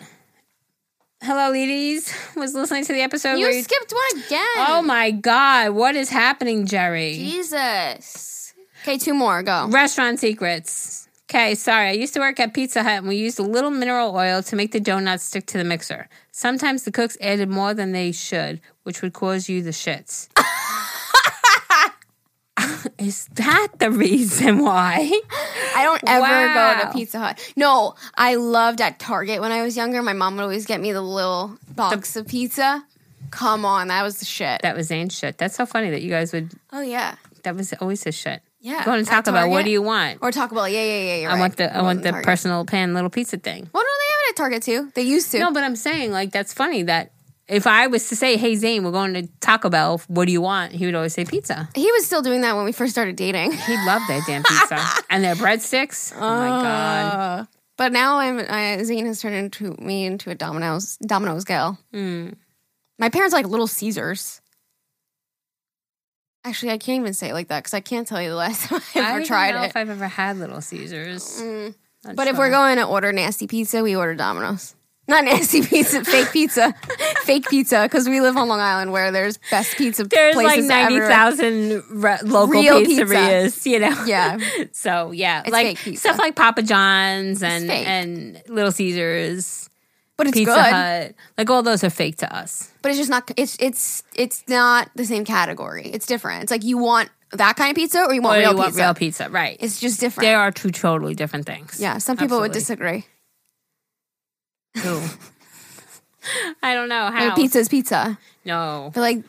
[1.21, 2.13] Hello, ladies.
[2.35, 4.45] Was listening to the episode You where you skipped one again.
[4.57, 7.13] Oh my god, what is happening, Geri?
[7.13, 8.53] Jesus.
[8.83, 9.43] Okay, two more.
[9.43, 9.67] Go.
[9.69, 11.07] Restaurant secrets.
[11.29, 11.89] Okay, sorry.
[11.89, 14.55] I used to work at Pizza Hut and we used a little mineral oil to
[14.55, 16.07] make the donuts stick to the mixer.
[16.31, 20.29] Sometimes the cooks added more than they should, which would cause you the shits.
[22.97, 25.11] is that the reason why?
[25.75, 26.81] I don't ever go Wow.
[26.91, 27.53] to Pizza Hut.
[27.55, 30.01] No, I loved at Target when I was younger.
[30.01, 32.83] My mom would always get me the little box of pizza.
[33.29, 34.61] Come on, that was the shit.
[34.61, 35.37] That was Zane's shit.
[35.37, 36.51] That's so funny that you guys would.
[36.71, 38.41] oh yeah, That was always his shit.
[38.61, 38.83] yeah.
[38.85, 40.19] Going to at talk about what do you want?
[40.21, 41.29] Or talk about Yeah, yeah, yeah.
[41.29, 41.39] I right.
[41.39, 42.25] want the I It want the Target.
[42.25, 43.69] personal pan little pizza thing.
[43.73, 44.91] Well, no, they have it at Target too.
[44.95, 45.39] They used to.
[45.39, 47.11] No, but I'm saying like that's funny that
[47.47, 50.01] if I was to say, "Hey Zane, we're going to Taco Bell.
[50.07, 51.69] What do you want?" He would always say pizza.
[51.75, 53.51] he was still doing that when we first started dating.
[53.53, 54.79] He loved that damn pizza
[55.09, 56.13] and their breadsticks.
[56.15, 57.13] Oh my god!
[57.13, 57.45] Uh,
[57.77, 61.79] but now I'm I, Zane has turned into me into a Domino's Domino's gal.
[61.93, 62.35] Mm.
[62.99, 64.41] My parents like Little Caesars.
[66.43, 68.65] Actually, I can't even say it like that because I can't tell you the last
[68.69, 69.67] time I I ever don't tried know it.
[69.67, 71.41] if I've ever had Little Caesars.
[71.41, 71.75] Mm.
[72.15, 74.75] But if we're going to order nasty pizza, we order Domino's.
[75.09, 76.73] Not nasty pizza, fake pizza,
[77.23, 77.83] fake pizza.
[77.83, 81.81] Because we live on Long Island, where there's best pizza there's like ninety everywhere.
[81.89, 83.05] re- local Real pizza.
[83.05, 84.03] pizzerias, you know.
[84.05, 84.37] Yeah.
[84.73, 85.99] So yeah, It's like pizza.
[86.01, 89.69] stuff like Papa John's and and Little Caesars,
[90.17, 90.61] But it's Pizza good.
[90.73, 92.69] Hut, like all those are fake to us.
[92.81, 93.31] But it's just not.
[93.37, 95.87] It's it's it's not the same category.
[95.87, 96.43] It's different.
[96.43, 98.69] It's like you want that kind of pizza, or you want Or real you want
[98.69, 98.81] pizza.
[98.81, 99.57] real pizza, right?
[99.59, 100.25] It's just different.
[100.27, 101.79] They are two totally different things.
[101.79, 101.97] yeah.
[101.97, 103.05] Some people would disagree.
[104.83, 105.01] Who?
[106.61, 107.25] I don't know how.
[107.27, 108.17] mean, pizza is pizza.
[108.45, 109.23] No, But like,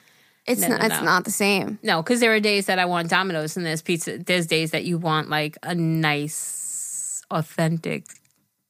[0.47, 0.81] it's No, not.
[0.81, 1.05] no, It's no.
[1.05, 1.79] not the same.
[1.83, 4.19] no, because there are days that I want Domino's, and there's pizza.
[4.19, 8.05] There's days that you want like a nice, authentic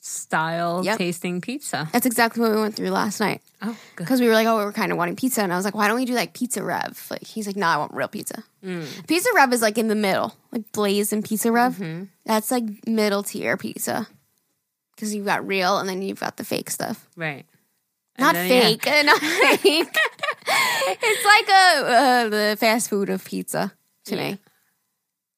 [0.01, 0.99] style Yep.
[0.99, 1.89] tasting pizza.
[1.93, 3.43] That's exactly what we went through last night.
[3.63, 3.77] Oh.
[3.97, 5.75] Because we were like, oh, we were kind of wanting pizza, and I was like,
[5.75, 7.07] why don't we do like pizza rev?
[7.11, 8.43] Like he's like, no, I want real pizza.
[8.65, 9.07] Mm.
[9.07, 11.75] Pizza rev is like in the middle, like Blaze and Pizza Rev.
[11.77, 12.05] Mm-hmm.
[12.27, 14.07] That's like middle tier pizza.
[14.99, 17.09] Because you've got real, and then you've got the fake stuff.
[17.17, 17.47] Right.
[18.17, 19.21] And Not then, fake, uh, not
[19.61, 19.97] fake.
[20.47, 23.73] it's like a uh, the fast food of pizza
[24.07, 24.31] to Yeah.
[24.33, 24.39] me.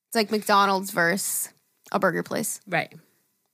[0.09, 1.51] It's like McDonald's versus
[1.93, 2.61] a burger place.
[2.67, 2.91] Right.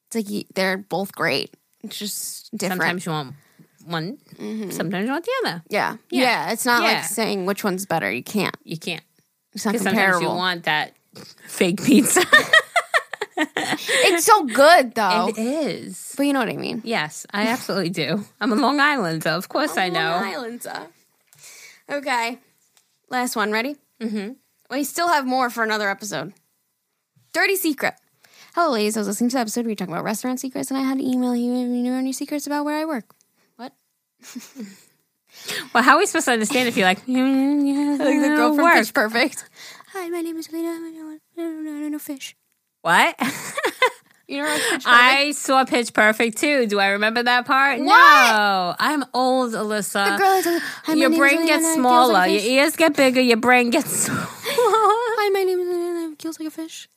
[0.07, 1.53] It's like you, they're both great.
[1.83, 2.81] It's just different.
[2.83, 3.35] Sometimes you want
[3.85, 4.19] one.
[4.71, 5.63] Sometimes you want the other.
[5.69, 5.97] yeah.
[6.11, 6.23] Yeah.
[6.23, 6.93] yeah, It's not Yeah.
[6.95, 8.11] like saying which one's better.
[8.11, 8.57] You can't.
[8.65, 9.03] You can't.
[9.55, 10.33] It's not Because sometimes comparable.
[10.33, 10.93] you want that
[11.49, 12.23] fake pizza.
[13.37, 15.29] it's so good though.
[15.29, 16.15] It is.
[16.17, 16.83] but you know what I mean.
[16.85, 18.25] Yes, I absolutely do.
[18.41, 19.31] I'm a Long Islander.
[19.31, 20.11] Of course I know.
[20.13, 20.87] Long Islander.
[21.91, 22.39] Okay.
[23.11, 23.53] Last one.
[23.53, 23.77] Ready?
[24.01, 24.33] Mm-hmm.
[24.71, 26.33] We still have more for another episode.
[27.33, 27.95] Dirty secret.
[28.55, 28.97] Hello, ladies.
[28.97, 30.99] I was listening to the episode where you talking about restaurant secrets, and I had
[30.99, 33.15] to email you if you knew any secrets about where I work.
[33.57, 33.73] What?
[35.75, 37.21] Well, how are we supposed to understand if you're like, yeah,
[38.01, 38.75] Like the girl from work?
[38.75, 39.45] Pitch Perfect.
[39.93, 40.71] Hi, my name is Lena.
[40.71, 40.93] I
[41.37, 42.35] don't know, I don't know fish.
[42.87, 43.21] What?
[44.29, 46.67] You know, I saw Pitch Perfect too.
[46.67, 47.79] Do I remember that part?
[47.79, 47.87] What?
[47.87, 50.17] No, I'm old, Alyssa.
[50.17, 52.13] the girl is uh, like, Hi, your brain gets smaller.
[52.13, 53.21] Like your ears get bigger.
[53.21, 54.27] Your brain gets smaller.
[54.29, 56.89] Hi, my name is and I feels like a fish.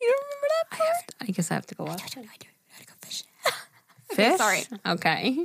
[0.00, 1.28] You don't remember that part?
[1.28, 2.00] I guess I have to go up.
[2.02, 2.30] I don't know.
[2.32, 2.48] I do.
[2.80, 3.24] I go fish.
[4.12, 4.38] Fish?
[4.38, 4.62] sorry.
[4.86, 5.44] Okay.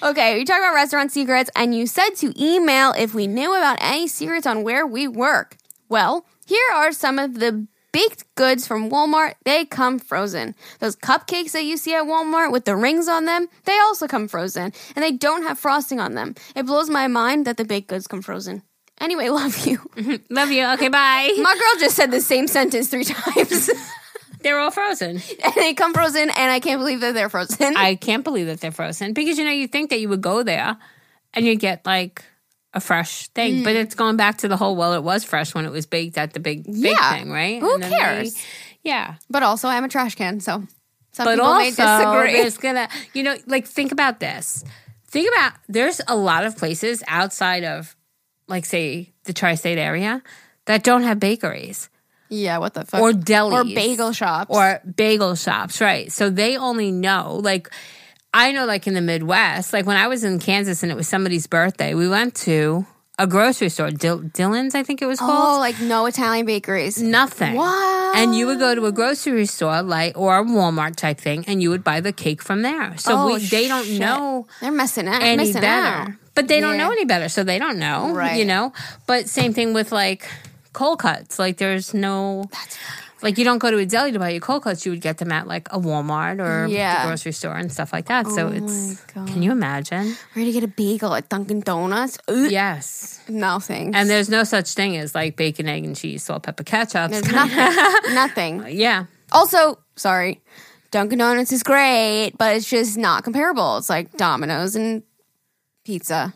[0.00, 3.78] Okay, we talked about restaurant secrets, and you said to email if we knew about
[3.80, 5.56] any secrets on where we work.
[5.88, 9.34] Well, here are some of the baked goods from Walmart.
[9.44, 10.54] They come frozen.
[10.78, 14.28] Those cupcakes that you see at Walmart with the rings on them, they also come
[14.28, 16.34] frozen, and they don't have frosting on them.
[16.54, 18.62] It blows my mind that the baked goods come frozen.
[19.00, 19.78] Anyway, love you.
[20.30, 20.66] Love you.
[20.74, 21.32] Okay, bye.
[21.40, 23.70] My girl just said the same sentence three times.
[24.42, 25.20] They're all frozen.
[25.44, 27.76] and they come frozen, and I can't believe that they're frozen.
[27.76, 30.42] I can't believe that they're frozen because you know you think that you would go
[30.42, 30.76] there
[31.34, 32.24] and you get like
[32.72, 33.64] a fresh thing, Mm.
[33.64, 34.76] but it's going back to the whole.
[34.76, 37.12] Well, it was fresh when it was baked at the big big Yeah.
[37.14, 37.60] thing, right?
[37.60, 38.36] Who And then they- cares?
[38.84, 40.62] yeah, but also, I'm a trash can, so
[41.12, 42.32] some but people also may disagree.
[42.40, 44.62] there's gonna you know like think about this.
[45.08, 47.96] Think about there's a lot of places outside of
[48.46, 50.22] like say the tri-state area
[50.66, 51.88] that don't have bakeries
[52.28, 53.00] Yeah, what the fuck?
[53.00, 54.46] or delis or bagel shops.
[54.54, 56.12] or bagel shops, right?
[56.12, 57.68] So they only know like
[58.32, 61.08] I know, like in the Midwest, like when I was in Kansas and it was
[61.08, 62.86] somebody's birthday, we went to
[63.18, 65.56] a grocery store, Dil- Dillons, I think it was called.
[65.56, 67.02] Oh, like no Italian bakeries.
[67.02, 67.54] Nothing.
[67.56, 68.16] What?
[68.16, 71.60] And you would go to a grocery store, like or a Walmart type thing, and
[71.60, 72.96] you would buy the cake from there.
[72.98, 74.00] So Oh, we, they don't shit.
[74.00, 75.20] know They're messing up.
[75.22, 75.62] any missing out.
[76.06, 78.12] better, but they don't know any better, so they don't know.
[78.14, 78.38] Right.
[78.38, 78.72] You know.
[79.06, 80.26] But same thing with like
[80.72, 81.38] cold cuts.
[81.38, 82.44] Like there's no.
[83.22, 84.84] Like you don't go to a deli to buy your cold cuts.
[84.86, 87.02] You would get them at like a Walmart or Yeah.
[87.02, 88.26] the grocery store and stuff like that.
[88.28, 89.06] So Oh it's.
[89.06, 89.28] my God.
[89.28, 90.16] Can you imagine?
[90.34, 92.18] Ready to get a bagel at Dunkin' Donuts?
[92.28, 92.50] Ugh.
[92.50, 93.20] Yes.
[93.28, 93.94] nothing.
[93.94, 97.10] And there's no such thing as like bacon, egg, and cheese, salt, pepper, ketchup.
[97.10, 98.14] There's nothing.
[98.14, 98.64] nothing.
[98.70, 99.04] yeah.
[99.32, 100.40] Also, sorry,
[100.90, 103.76] Dunkin' Donuts is great, but it's just not comparable.
[103.76, 105.02] It's like Domino's and
[105.84, 106.34] pizza.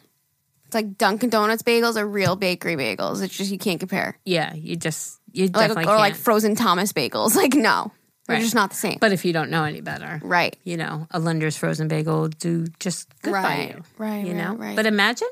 [0.66, 3.22] It's like Dunkin' Donuts bagels are real bakery bagels.
[3.22, 4.18] It's just you can't compare.
[4.24, 4.54] Yeah.
[4.54, 5.98] You just you Like definitely or can't.
[5.98, 7.34] like frozen Thomas bagels.
[7.42, 7.92] Like no,
[8.26, 8.42] they're Right.
[8.42, 8.96] just not the same.
[9.00, 10.56] but if you don't know any better, right.
[10.64, 13.82] you know, a Lender's frozen bagel will do just good by Right, you.
[13.98, 14.54] right, You right, know?
[14.54, 14.76] right.
[14.76, 15.28] But imagine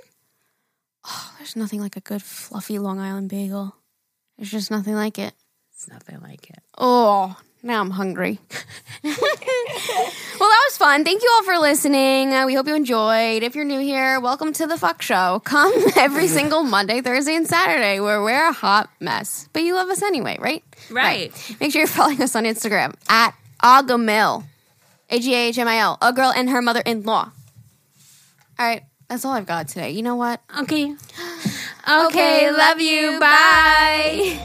[1.04, 3.74] Oh, There's nothing like a good fluffy Long Island bagel.
[4.36, 5.34] There's just nothing like it.
[5.74, 6.58] it's nothing like it.
[6.78, 8.38] Oh, now I'm hungry.
[9.04, 11.04] well, that was fun.
[11.04, 12.32] Thank you all for listening.
[12.32, 13.42] Uh, we hope you enjoyed.
[13.42, 15.40] If you're new here, welcome to the Fuck Show.
[15.44, 19.48] Come every single Monday, Thursday, and Saturday where we're a hot mess.
[19.52, 20.64] But you love us anyway, right?
[20.90, 21.32] Right.
[21.60, 24.44] Make sure you're following us on Instagram at Agahmil.
[25.10, 25.98] A G A H M I L.
[26.00, 27.30] A girl and her mother in law.
[28.58, 28.82] All right.
[29.08, 29.90] That's all I've got today.
[29.90, 30.40] You know what?
[30.60, 30.94] Okay.
[31.84, 33.18] Okay, love you.
[33.18, 34.38] Bye.